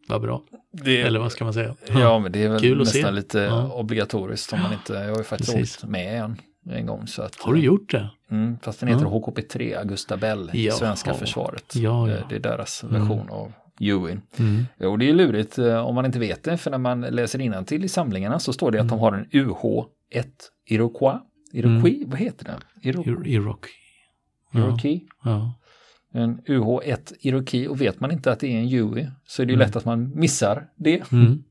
vad 0.09 0.21
bra. 0.23 0.43
Det, 0.73 1.03
Eller 1.03 1.21
vad 1.21 1.33
ska 1.33 1.45
man 1.45 1.55
säga? 1.55 1.75
Ja, 1.89 2.19
men 2.19 2.33
det 2.33 2.45
är 2.45 2.49
väl 2.49 2.61
Kul 2.61 2.79
nästan 2.79 3.03
se. 3.03 3.11
lite 3.11 3.39
Ja. 3.39 3.73
obligatoriskt 3.73 4.53
om 4.53 4.61
man 4.63 4.73
inte, 4.73 4.93
jag 4.93 5.11
har 5.11 5.17
ju 5.19 5.25
faktiskt 5.25 5.53
Precis. 5.53 5.77
åkt 5.85 5.91
med 5.91 6.21
en, 6.21 6.37
en 6.71 6.87
gång. 6.87 7.07
Så 7.07 7.23
att, 7.23 7.37
Har 7.41 7.55
du 7.55 7.61
gjort 7.61 7.91
det? 7.91 8.09
Mm, 8.31 8.59
fast 8.63 8.81
den 8.81 8.89
heter 8.89 9.05
Ja. 9.05 9.11
HKP3, 9.11 9.79
Augusta 9.79 10.17
Bell, 10.17 10.51
i 10.53 10.67
Jaha. 10.67 10.77
svenska 10.77 11.15
försvaret. 11.15 11.75
Ja, 11.77 12.09
ja. 12.11 12.15
Eh, 12.17 12.29
Det 12.29 12.35
är 12.37 12.41
deras 12.41 12.85
version 12.85 13.29
av 13.31 13.53
Huey. 13.79 14.17
Mm. 14.39 14.65
Jo, 14.81 14.97
det 14.97 15.09
är 15.11 15.15
lurigt 15.15 15.59
eh, 15.59 15.87
om 15.87 15.95
man 15.95 16.07
inte 16.07 16.19
vet 16.19 16.45
det, 16.45 16.57
för 16.57 16.71
när 16.71 16.79
man 16.79 17.01
läser 17.01 17.65
till 17.65 17.85
i 17.85 17.89
samlingarna 17.89 18.39
så 18.39 18.53
står 18.53 18.71
det 18.71 18.79
Mm. 18.79 18.87
att 18.87 18.91
de 18.91 18.99
har 19.01 19.13
en 19.13 19.27
UH1 19.33 20.25
Iroquois. 20.67 21.21
Iroquois, 21.55 22.05
vad 22.07 22.19
heter 22.19 22.45
den? 22.45 22.61
Iro 22.83 23.03
Ir- 23.03 23.27
Irok. 23.27 23.69
Ja. 24.53 24.61
Iroquois. 24.61 25.01
Ja. 25.25 25.55
En 26.13 26.41
UH1 26.41 27.13
Iroquois 27.21 27.69
och 27.69 27.81
vet 27.81 28.01
man 28.01 28.11
inte 28.11 28.33
att 28.33 28.41
det 28.41 28.47
är 28.47 28.59
en 28.61 28.69
Huey 28.69 29.07
så 29.27 29.43
är 29.43 29.47
det 29.47 29.53
ju 29.53 29.59
lätt 29.59 29.77
att 29.77 29.85
man 29.85 30.13
missar 30.15 30.67
det. 30.77 31.13
Mm. 31.13 31.43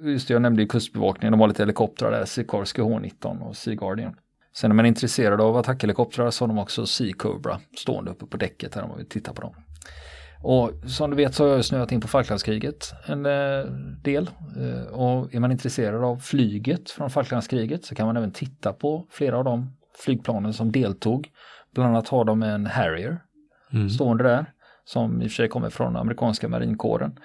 Just 0.00 0.28
det, 0.28 0.34
jag 0.34 0.42
nämnde 0.42 0.62
ju 0.62 0.68
kustbevakningen, 0.68 1.32
de 1.32 1.40
har 1.40 1.48
lite 1.48 1.62
helikoptrar 1.62 2.10
där, 2.10 2.24
Sikorsky 2.24 2.82
H19 2.82 3.40
och 3.40 3.56
Sea 3.56 3.74
Guardian. 3.74 4.16
Sen 4.56 4.70
är 4.70 4.74
man 4.74 4.86
intresserad 4.86 5.40
av 5.40 5.56
attackhelikoptrar 5.56 6.30
så 6.30 6.42
har 6.44 6.48
de 6.48 6.58
också 6.58 6.86
Sea 6.86 7.12
Cobra 7.16 7.60
stående 7.78 8.10
uppe 8.10 8.26
på 8.26 8.36
däcket 8.36 8.74
här 8.74 8.82
om 8.82 8.88
man 8.88 8.98
vill 8.98 9.08
titta 9.08 9.32
på 9.32 9.40
dem. 9.42 9.54
Och 10.46 10.72
som 10.86 11.10
du 11.10 11.16
vet 11.16 11.34
så 11.34 11.44
har 11.48 11.54
jag 11.54 11.64
snöat 11.64 11.92
in 11.92 12.00
på 12.00 12.08
Falklandskriget 12.08 12.92
en 13.06 13.26
eh, 13.26 13.64
del. 14.02 14.30
Eh, 14.60 14.92
och 14.92 15.34
är 15.34 15.40
man 15.40 15.52
intresserad 15.52 16.04
av 16.04 16.16
flyget 16.16 16.90
från 16.90 17.10
Falklandskriget 17.10 17.84
så 17.84 17.94
kan 17.94 18.06
man 18.06 18.16
även 18.16 18.30
titta 18.32 18.72
på 18.72 19.06
flera 19.10 19.38
av 19.38 19.44
de 19.44 19.76
flygplanen 20.04 20.52
som 20.52 20.72
deltog. 20.72 21.30
Bland 21.74 21.90
annat 21.90 22.08
har 22.08 22.24
de 22.24 22.42
en 22.42 22.66
Harrier 22.66 23.20
Mm. 23.72 23.90
stående 23.90 24.24
där 24.24 24.46
som 24.84 25.22
i 25.22 25.26
och 25.26 25.30
för 25.30 25.34
sig 25.34 25.48
kommer 25.48 25.70
från 25.70 25.96
amerikanska 25.96 26.48
marinkåren. 26.48 27.18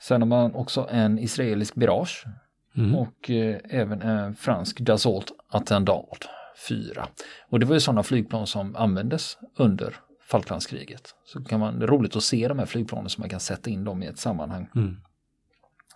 Sen 0.00 0.22
har 0.22 0.28
man 0.28 0.54
också 0.54 0.86
en 0.90 1.18
israelisk 1.18 1.76
Mirage 1.76 2.24
Mm. 2.76 2.94
och 2.94 3.30
eh, 3.30 3.56
även 3.70 4.02
en 4.02 4.34
fransk 4.34 4.80
Dassault 4.80 5.32
Attendant 5.48 6.28
4. 6.68 7.06
Och 7.48 7.60
det 7.60 7.66
var 7.66 7.74
ju 7.74 7.80
sådana 7.80 8.02
flygplan 8.02 8.46
som 8.46 8.76
användes 8.76 9.38
under 9.56 9.94
Falklandskriget. 10.30 11.14
Så 11.24 11.44
kan 11.44 11.60
man, 11.60 11.78
det 11.78 11.84
är 11.84 11.88
roligt 11.88 12.16
att 12.16 12.22
se 12.22 12.48
de 12.48 12.58
här 12.58 12.66
flygplanen 12.66 13.10
så 13.10 13.20
man 13.20 13.30
kan 13.30 13.40
sätta 13.40 13.70
in 13.70 13.84
dem 13.84 14.02
i 14.02 14.06
ett 14.06 14.18
sammanhang. 14.18 14.68
Mm. 14.76 14.96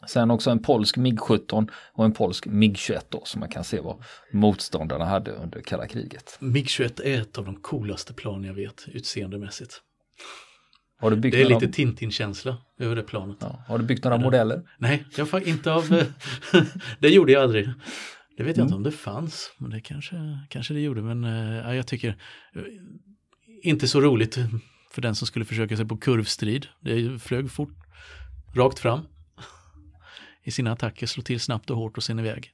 Sen 0.07 0.31
också 0.31 0.51
en 0.51 0.63
polsk 0.63 0.97
MIG-17 0.97 1.71
och 1.93 2.05
en 2.05 2.13
polsk 2.13 2.47
MIG-21 2.47 3.01
då 3.09 3.23
som 3.25 3.41
man 3.41 3.49
kan 3.49 3.65
se 3.65 3.81
vad 3.81 4.05
motståndarna 4.33 5.05
hade 5.05 5.31
under 5.31 5.61
kalla 5.61 5.87
kriget. 5.87 6.39
MiG-21 6.41 7.03
är 7.05 7.21
ett 7.21 7.39
av 7.39 7.45
de 7.45 7.57
coolaste 7.57 8.15
plan 8.15 8.45
jag 8.45 8.55
vet 8.55 8.85
utseendemässigt. 8.89 9.81
Har 11.01 11.11
du 11.11 11.17
byggt 11.17 11.35
Det 11.35 11.41
är 11.41 11.45
några, 11.45 11.59
lite 11.59 11.73
Tintin-känsla 11.73 12.57
över 12.79 12.97
det 12.97 13.03
planet. 13.03 13.37
ja, 13.41 13.65
har 13.69 13.79
du 13.79 13.85
byggt 13.85 14.05
några 14.05 14.19
modeller? 14.19 14.63
Nej, 14.79 15.05
jag 15.17 15.49
inte 15.49 15.73
av... 15.73 15.89
det 16.99 17.09
gjorde 17.09 17.33
jag 17.33 17.43
aldrig. 17.43 17.71
Det 18.37 18.43
vet 18.43 18.57
jag 18.57 18.65
inte 18.65 18.75
om 18.75 18.83
det 18.83 18.93
fanns, 18.93 19.53
men 19.59 19.71
det 19.71 19.81
kanske, 19.81 20.17
kanske 20.49 20.75
det 20.75 20.81
gjorde. 20.81 21.03
Men 21.03 21.23
ja, 21.55 21.75
jag 21.75 21.87
tycker 21.87 22.17
inte 23.65 23.89
så 23.89 24.01
roligt 24.01 24.39
för 24.91 25.03
den 25.03 25.15
som 25.15 25.27
skulle 25.27 25.45
försöka 25.45 25.77
sig 25.77 25.87
på 25.87 25.97
kurvstrid. 25.97 26.67
Det 26.81 27.19
flög 27.23 27.51
fort, 27.51 27.75
rakt 28.55 28.79
fram 28.79 29.01
i 30.43 30.51
sina 30.51 30.73
attacker, 30.73 31.07
slå 31.07 31.23
till 31.23 31.41
snabbt 31.41 31.71
och 31.71 31.77
hårt 31.77 31.97
och 31.97 32.03
sen 32.03 32.19
iväg. 32.19 32.51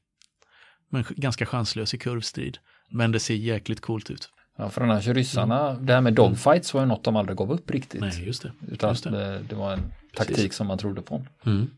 Men 0.88 1.04
ganska 1.08 1.46
chanslös 1.46 1.94
i 1.94 1.98
kurvstrid. 1.98 2.58
Men 2.90 3.12
det 3.12 3.20
ser 3.20 3.34
jäkligt 3.34 3.80
coolt 3.80 4.10
ut. 4.10 4.30
Ja, 4.56 4.70
för 4.70 4.80
annars 4.80 5.06
ryssarna, 5.06 5.72
det 5.74 5.92
här 5.94 6.00
med 6.00 6.14
dogfights 6.14 6.74
var 6.74 6.80
ju 6.80 6.86
något 6.86 7.04
de 7.04 7.16
aldrig 7.16 7.38
gav 7.38 7.52
upp 7.52 7.70
riktigt. 7.70 8.00
Nej, 8.00 8.26
just 8.26 8.42
det. 8.42 8.52
Utan 8.68 8.90
just 8.90 9.04
det. 9.04 9.10
det, 9.10 9.40
det 9.48 9.54
var 9.54 9.72
en 9.72 9.92
taktik 10.16 10.36
Precis. 10.36 10.54
som 10.54 10.66
man 10.66 10.78
trodde 10.78 11.02
på. 11.02 11.24
Mm. 11.46 11.70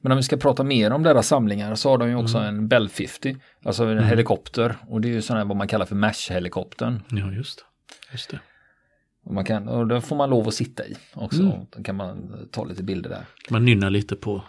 Men 0.00 0.12
om 0.12 0.16
vi 0.16 0.22
ska 0.22 0.36
prata 0.36 0.64
mer 0.64 0.90
om 0.90 1.02
deras 1.02 1.28
samlingar 1.28 1.74
så 1.74 1.90
har 1.90 1.98
de 1.98 2.08
ju 2.08 2.14
också 2.16 2.38
Mm. 2.38 2.48
en 2.58 2.68
Bell 2.68 2.88
50, 2.88 3.36
alltså 3.64 3.84
en 3.84 4.04
helikopter. 4.04 4.76
Och 4.88 5.00
det 5.00 5.08
är 5.08 5.12
ju 5.12 5.22
sån 5.22 5.36
här 5.36 5.44
vad 5.44 5.56
man 5.56 5.68
kallar 5.68 5.86
för 5.86 5.94
MASH-helikoptern. 5.96 7.02
Ja, 7.10 7.32
just 7.32 7.58
det. 7.58 7.64
Just 8.12 8.30
det. 8.30 8.40
Och, 9.24 9.34
man 9.34 9.44
kan, 9.44 9.68
och 9.68 9.86
den 9.86 10.02
får 10.02 10.16
man 10.16 10.30
lov 10.30 10.48
att 10.48 10.54
sitta 10.54 10.86
i 10.86 10.96
också. 11.14 11.42
Mm. 11.42 11.58
Då 11.70 11.82
kan 11.82 11.96
man 11.96 12.38
ta 12.52 12.64
lite 12.64 12.82
bilder 12.82 13.10
där. 13.10 13.24
Man 13.50 13.64
nynnar 13.64 13.90
lite 13.90 14.16
på, 14.16 14.42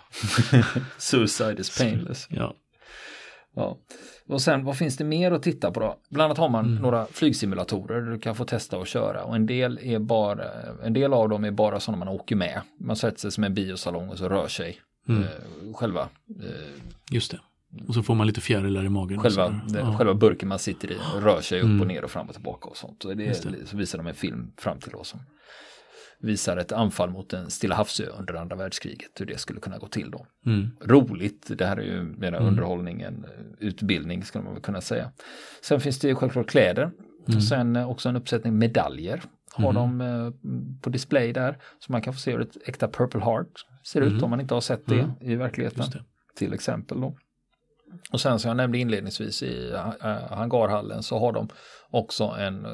Suicide 0.98 1.62
is 1.62 1.78
painless. 1.80 2.28
ja. 2.30 2.56
Ja. 3.58 3.78
Och 4.28 4.42
sen 4.42 4.64
vad 4.64 4.78
finns 4.78 4.98
det 4.98 5.04
mer 5.04 5.32
att 5.32 5.44
titta 5.44 5.72
på 5.72 5.80
då? 5.80 6.00
Bland 6.10 6.26
annat 6.26 6.38
har 6.38 6.50
man 6.50 6.66
Mm. 6.66 6.82
några 6.82 7.06
flygsimulatorer 7.06 8.02
du 8.02 8.20
kan 8.20 8.36
få 8.36 8.46
testa 8.46 8.78
och 8.78 8.88
köra 8.88 9.24
och 9.24 9.36
en 9.36 9.46
del, 9.46 9.80
är 9.82 10.00
bara, 10.00 10.46
en 10.84 10.94
del 10.94 11.14
av 11.14 11.30
dem 11.30 11.44
är 11.44 11.52
bara 11.52 11.80
sådana 11.80 12.06
man 12.06 12.14
åker 12.16 12.36
med. 12.36 12.62
Man 12.80 12.96
sätter 12.96 13.20
sig 13.20 13.32
som 13.32 13.44
en 13.44 13.54
biosalong 13.54 14.10
och 14.10 14.18
så 14.18 14.30
rör 14.30 14.48
sig 14.48 14.82
Mm. 15.08 15.24
eh, 15.24 15.74
själva, 15.74 16.02
eh, 16.44 16.82
Just 17.12 17.32
det. 17.32 17.40
Och 17.88 17.94
så 17.94 18.04
får 18.04 18.16
man 18.16 18.28
lite 18.28 18.42
fjärilar 18.42 18.86
i 18.86 18.90
magen. 18.90 19.20
själva, 19.20 19.62
det, 19.70 19.80
ja. 19.80 19.98
själva 19.98 20.14
burken 20.14 20.50
man 20.50 20.60
sitter 20.60 20.92
i 20.92 20.98
rör 21.22 21.42
sig 21.42 21.60
upp 21.60 21.66
Mm. 21.66 21.82
och 21.82 21.88
ner 21.88 22.04
och 22.04 22.12
fram 22.12 22.28
och 22.28 22.34
tillbaka 22.34 22.70
och 22.70 22.78
sånt. 22.78 23.06
Och 23.06 23.18
det, 23.18 23.26
det. 23.26 23.68
Så 23.68 23.78
visar 23.78 23.98
de 23.98 24.08
en 24.08 24.14
film 24.16 24.52
fram 24.58 24.80
till 24.80 24.96
oss 24.96 25.08
som 25.08 25.20
visar 26.20 26.58
ett 26.58 26.72
anfall 26.72 27.10
mot 27.10 27.34
en 27.34 27.50
Stilla 27.52 27.76
havsö 27.76 28.06
under 28.20 28.34
andra 28.34 28.56
världskriget, 28.56 29.10
hur 29.20 29.26
det 29.26 29.38
skulle 29.40 29.60
kunna 29.60 29.78
gå 29.78 29.88
till 29.88 30.12
då. 30.12 30.26
Mm. 30.46 30.70
roligt. 30.82 31.52
Det 31.58 31.66
här 31.66 31.78
är 31.78 31.82
ju 31.84 32.04
mer 32.04 32.28
Mm. 32.34 32.46
underhållning 32.48 33.02
än 33.02 33.26
utbildning 33.60 34.24
skulle 34.24 34.44
man 34.44 34.54
väl 34.54 34.62
kunna 34.64 34.82
säga. 34.82 35.12
Sen 35.62 35.80
finns 35.80 36.00
det 36.00 36.08
ju 36.08 36.16
självklart 36.16 36.48
kläder. 36.50 36.84
Mm. 37.28 37.38
Och 37.38 37.44
sen 37.44 37.76
eh, 37.76 37.90
också 37.90 38.10
en 38.10 38.16
uppsättning 38.16 38.58
medaljer 38.58 39.22
har 39.54 39.74
de 39.74 40.02
eh, 40.02 40.32
på 40.82 40.90
display 40.90 41.34
där. 41.34 41.58
Så 41.80 41.92
man 41.92 42.02
kan 42.02 42.14
få 42.14 42.20
se 42.20 42.32
hur 42.32 42.42
ett 42.42 42.58
äkta 42.66 42.88
Purple 42.88 43.22
Heart 43.22 43.48
ser 43.84 44.02
ut 44.02 44.12
Mm. 44.12 44.24
om 44.24 44.30
man 44.30 44.42
inte 44.42 44.54
har 44.54 44.62
sett 44.62 44.86
det 44.86 45.00
Mm. 45.00 45.12
i 45.22 45.36
verkligheten. 45.36 45.86
Det. 45.94 46.04
Till 46.38 46.54
exempel 46.54 47.02
då. 47.02 47.18
Och 48.12 48.22
sen 48.22 48.40
som 48.40 48.50
jag 48.50 48.58
nämnde 48.58 48.78
inledningsvis 48.78 49.44
i 49.44 49.72
eh, 49.72 50.08
hangarhallen 50.30 51.04
så 51.04 51.20
har 51.20 51.32
de 51.32 51.50
också 51.90 52.24
en 52.24 52.66
eh, 52.66 52.72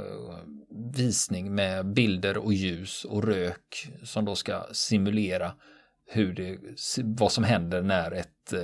visning 0.95 1.55
med 1.55 1.93
bilder 1.93 2.37
och 2.37 2.53
ljus 2.53 3.05
och 3.05 3.23
rök 3.23 3.91
som 4.03 4.25
då 4.25 4.35
ska 4.35 4.63
simulera 4.71 5.51
hur 6.13 6.33
det, 6.33 6.57
vad 7.03 7.31
som 7.31 7.43
händer 7.43 7.81
när 7.81 8.11
ett, 8.11 8.53
eh, 8.53 8.59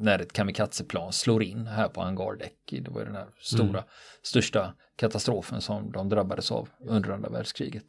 när 0.00 0.18
ett 0.18 0.32
kamikazeplan 0.32 1.12
slår 1.12 1.42
in 1.42 1.66
här 1.66 1.88
på 1.88 2.00
hangardäck. 2.00 2.56
Det 2.70 2.90
var 2.90 3.04
den 3.04 3.14
här 3.14 3.26
stora, 3.40 3.68
Mm. 3.68 3.82
största 4.22 4.74
katastrofen 4.96 5.60
som 5.60 5.92
de 5.92 6.08
drabbades 6.08 6.52
av 6.52 6.68
under 6.80 7.10
andra 7.10 7.28
världskriget. 7.28 7.84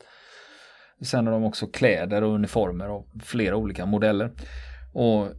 Sen 1.02 1.28
har 1.28 1.34
de 1.34 1.44
också 1.44 1.68
kläder 1.68 2.22
och 2.24 2.34
uniformer 2.36 2.88
av 2.88 3.06
flera 3.24 3.56
olika 3.56 3.86
modeller. 3.86 4.32
Och 4.94 5.26
eh, 5.26 5.32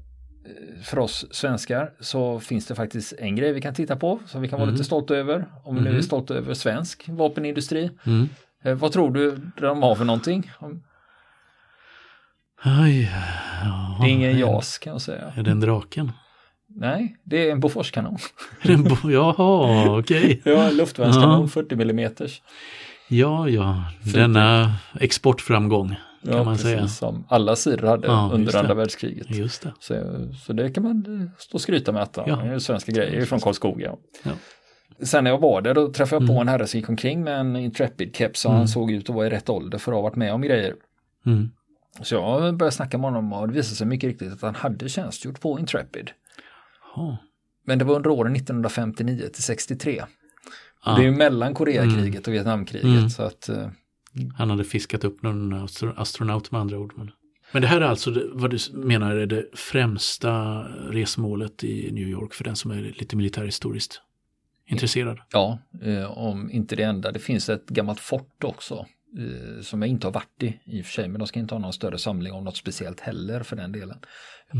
för 0.85 0.99
oss 0.99 1.27
svenskar 1.31 1.91
så 2.01 2.41
finns 2.41 2.67
det 2.67 2.75
faktiskt 2.75 3.13
en 3.19 3.37
grej 3.37 3.53
vi 3.53 3.61
kan 3.61 3.75
titta 3.75 3.97
på 3.97 4.21
som 4.27 4.43
vi 4.43 4.49
kan 4.49 4.59
vara 4.59 4.67
Mhm. 4.67 4.75
lite 4.75 4.85
stolta 4.85 5.15
över. 5.15 5.45
Om 5.65 5.75
vi 5.75 5.81
nu 5.81 5.89
är 5.89 5.93
Mhm. 5.93 6.03
stolta 6.03 6.35
över 6.35 6.55
svensk 6.55 7.05
vapenindustri. 7.09 7.91
Mm. 8.07 8.29
Eh, 8.65 8.75
vad 8.75 8.93
tror 8.93 9.11
du 9.11 9.41
de 9.61 9.83
har 9.83 9.95
för 9.95 10.05
någonting? 10.05 10.51
Aj, 12.63 13.11
ja, 13.65 13.99
Det 14.01 14.07
är 14.07 14.11
ingen 14.13 14.39
JAS 14.39 14.79
kan 14.79 14.93
jag 14.93 15.03
säga. 15.03 15.33
Är 15.37 15.43
det 15.43 15.51
en 15.51 15.61
draken? 15.61 16.13
Nej, 16.69 17.17
det 17.25 17.49
är 17.49 17.53
en 17.53 17.61
Boforskanon. 17.61 18.19
Bo- 18.65 19.11
Jaha, 19.11 19.99
okej. 19.99 20.41
Ja, 20.45 20.71
luftvärnskanon 20.71 21.41
Ja. 21.41 21.49
40 21.49 21.77
millimeters. 21.77 22.43
Ja, 23.09 23.49
ja, 23.49 23.85
denna 24.15 24.73
exportframgång 25.01 25.97
kan 26.23 26.33
Ja, 26.37 26.45
man 26.45 26.55
precis 26.55 26.71
säga. 26.71 26.89
som 26.89 27.25
alla 27.29 27.57
sidor 27.57 27.87
hade 27.87 28.07
Ja, 28.07 28.31
under 28.35 28.57
andra 28.57 28.75
världskriget. 28.75 29.31
Just 29.31 29.63
det. 29.63 29.73
Så, 29.81 29.95
så 30.47 30.53
det 30.53 30.71
kan 30.71 30.83
man 30.83 31.31
stå 31.39 31.55
och 31.55 31.61
skryta 31.61 31.93
med 31.93 32.03
att 32.03 32.17
ja. 32.27 32.37
Det 32.37 32.49
är 32.49 32.59
svenska 32.59 32.93
grejer 32.93 33.25
från 33.25 33.41
Karlskoga. 33.41 33.95
Ja. 34.23 34.31
Sen 35.03 35.25
när 35.25 35.31
jag 35.31 35.39
var 35.39 35.63
där 35.63 35.75
då 35.75 35.93
träffade 35.93 36.23
jag 36.23 36.29
på 36.29 36.33
Mm. 36.33 36.43
en 36.43 36.49
herre 36.49 36.67
som 36.67 36.81
gick 36.81 36.89
omkring 36.89 37.25
med 37.25 37.41
en 37.41 37.57
Intrepid-keps 37.57 38.45
och 38.47 38.51
Mm. 38.51 38.59
han 38.59 38.69
såg 38.69 38.91
ut 38.93 39.11
att 39.11 39.17
vara 39.17 39.27
i 39.27 39.31
rätt 39.31 39.49
ålder 39.49 39.79
för 39.79 39.93
att 39.93 39.97
ha 39.97 40.03
varit 40.03 40.17
med 40.17 40.33
om 40.35 40.43
grejer. 40.43 40.75
Mm. 41.27 41.51
Så 42.03 42.15
jag 42.15 42.57
började 42.57 42.77
snacka 42.77 42.99
med 42.99 43.05
honom 43.11 43.33
och 43.33 43.49
det 43.49 43.55
visade 43.55 43.77
sig 43.77 43.87
mycket 43.87 44.09
riktigt 44.09 44.33
att 44.33 44.43
han 44.43 44.55
hade 44.55 44.89
tjänstgjort 44.89 45.41
på 45.41 45.59
Intrepid. 45.59 46.11
Ja. 46.97 47.17
Men 47.67 47.79
det 47.79 47.85
var 47.85 47.95
under 47.97 48.11
åren 48.11 48.33
1959 48.37 49.29
till 49.33 49.43
63. 49.43 50.03
Ah, 50.83 50.97
Det 50.97 51.03
är 51.03 51.05
ju 51.05 51.11
mellan 51.11 51.55
Koreakriget 51.55 52.27
och 52.27 52.35
Vietnamkriget. 52.35 52.85
Mm. 52.99 53.11
Så 53.11 53.23
att, 53.23 53.49
eh, 53.49 53.69
Han 54.37 54.51
hade 54.51 54.65
fiskat 54.65 55.05
upp 55.05 55.23
någon 55.23 55.53
astro- 55.55 55.95
astronaut 55.97 56.51
med 56.51 56.61
andra 56.61 56.79
ord. 56.79 56.93
Men, 56.97 57.11
men 57.53 57.63
det 57.63 57.69
här 57.69 57.81
är 57.81 57.85
alltså 57.85 58.11
det, 58.11 58.29
vad 58.33 58.51
du 58.51 58.59
menar 58.73 59.17
är 59.17 59.27
det 59.27 59.47
främsta 59.55 60.63
resmålet 60.91 61.65
i 61.65 61.93
New 61.93 62.09
York 62.09 62.35
för 62.35 62.45
den 62.45 62.57
som 62.57 62.71
är 62.71 62.95
lite 62.99 63.17
militärhistoriskt 63.17 64.01
intresserad. 64.67 65.19
ja, 65.33 65.59
eh, 65.83 66.19
om 66.19 66.51
inte 66.51 66.77
det 66.77 66.83
enda. 66.83 67.13
Det 67.13 67.19
finns 67.19 67.49
ett 67.49 67.67
gammalt 67.67 68.01
fort 68.01 68.45
också. 68.45 68.87
Eh, 69.19 69.63
Som 69.63 69.83
jag 69.83 69.89
inte 69.89 70.07
har 70.07 70.13
varit 70.13 70.43
i 70.43 70.61
i 70.65 70.83
och 70.83 70.87
för 70.87 70.93
sig. 70.93 71.09
Men 71.09 71.19
de 71.19 71.27
ska 71.27 71.41
inte 71.41 71.55
ha 71.55 71.61
någon 71.61 71.73
större 71.73 71.99
samling 71.99 72.33
om 72.33 72.45
något 72.45 72.57
speciellt 72.57 73.01
heller 73.01 73.43
för 73.43 73.57
den 73.57 73.73
delen. 73.73 73.99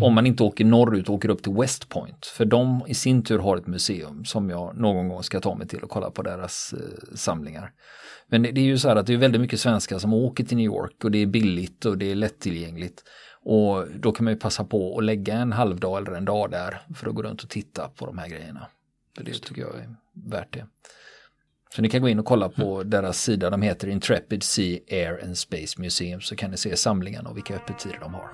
Om 0.01 0.15
man 0.15 0.27
inte 0.27 0.43
åker 0.43 0.65
norrut 0.65 1.09
och 1.09 1.15
åker 1.15 1.29
upp 1.29 1.43
till 1.43 1.53
West 1.53 1.89
Point. 1.89 2.27
För 2.27 2.45
de 2.45 2.85
i 2.87 2.95
sin 2.95 3.23
tur 3.23 3.39
har 3.39 3.57
ett 3.57 3.67
museum 3.67 4.25
som 4.25 4.51
jag 4.51 4.77
någon 4.77 5.09
gång 5.09 5.23
ska 5.23 5.41
ta 5.41 5.55
mig 5.55 5.69
till 5.69 5.83
och 5.83 5.91
kolla 5.91 6.11
på 6.11 6.23
deras 6.23 6.73
eh, 6.73 7.17
samlingar. 7.17 7.73
Men 8.29 8.43
det, 8.43 8.53
det 8.53 8.61
är 8.61 8.65
ju 8.65 8.79
så 8.79 8.89
här 8.89 8.97
att 8.97 9.07
det 9.07 9.15
är 9.15 9.19
väldigt 9.19 9.41
mycket 9.41 9.61
svenskar 9.61 9.99
som 9.99 10.15
åker 10.15 10.45
till 10.45 10.57
New 10.57 10.67
York 10.67 11.05
och 11.05 11.11
det 11.11 11.19
är 11.19 11.27
billigt 11.27 11.85
och 11.85 11.99
det 11.99 12.11
är 12.11 12.15
lättillgängligt. 12.15 13.05
Och 13.43 13.87
då 13.95 14.13
kan 14.13 14.25
man 14.25 14.33
ju 14.33 14.41
passa 14.41 14.65
på 14.65 14.99
att 14.99 15.05
lägga 15.05 15.35
en 15.35 15.53
halvdag 15.53 15.99
eller 15.99 16.13
en 16.13 16.25
dag 16.25 16.51
där 16.51 16.81
för 16.95 17.09
att 17.09 17.15
gå 17.15 17.23
runt 17.23 17.43
och 17.43 17.49
titta 17.49 17.89
på 17.89 18.07
de 18.07 18.19
här 18.19 18.29
grejerna. 18.29 18.67
För 19.17 19.25
det 19.25 19.33
tycker 19.33 19.63
jag 19.63 19.75
är 19.75 19.95
värt 20.31 20.53
det. 20.53 20.67
Så 21.75 21.83
ni 21.83 21.89
kan 21.89 22.03
gå 22.03 22.09
in 22.09 22.19
och 22.19 22.25
kolla 22.25 22.49
på 22.49 22.83
deras 22.83 23.23
sida, 23.23 23.51
de 23.51 23.63
heter 23.63 23.89
Intrepid 23.89 24.43
Sea, 24.43 24.79
Air 24.91 25.25
and 25.25 25.39
Space 25.39 25.81
Museum. 25.81 26.21
Så 26.21 26.37
kan 26.37 26.51
ni 26.51 26.57
se 26.57 26.77
samlingarna 26.77 27.31
och 27.31 27.37
vilka 27.37 27.55
öppettider 27.55 27.99
de 28.01 28.15
har. 28.15 28.31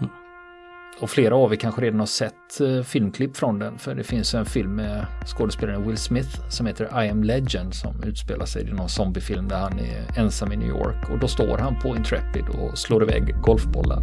Och 1.01 1.11
flera 1.11 1.37
av 1.37 1.53
er 1.53 1.57
kanske 1.57 1.83
redan 1.83 1.99
har 1.99 2.07
sett 2.07 2.61
eh, 2.61 2.83
filmklipp 2.83 3.37
från 3.37 3.59
den. 3.59 3.79
För 3.79 3.95
det 3.95 4.05
finns 4.05 4.35
en 4.35 4.45
film 4.45 4.75
med 4.75 5.07
skådespelaren 5.27 5.89
Will 5.89 5.97
Smith 5.97 6.49
som 6.51 6.67
heter 6.67 7.05
I 7.05 7.09
am 7.09 7.25
Legend 7.25 7.75
som 7.75 8.03
utspelar 8.03 8.47
sig 8.47 8.63
i 8.63 8.73
någon 8.73 8.89
zombiefilm 8.89 9.49
där 9.49 9.57
han 9.59 9.79
är 9.79 10.19
ensam 10.19 10.53
i 10.53 10.57
New 10.57 10.69
York. 10.69 11.11
Och 11.11 11.19
då 11.19 11.29
står 11.29 11.59
han 11.59 11.81
på 11.81 11.97
Intrepid 11.97 12.45
och 12.49 12.79
slår 12.79 13.03
iväg 13.03 13.41
golfbollar. 13.43 14.03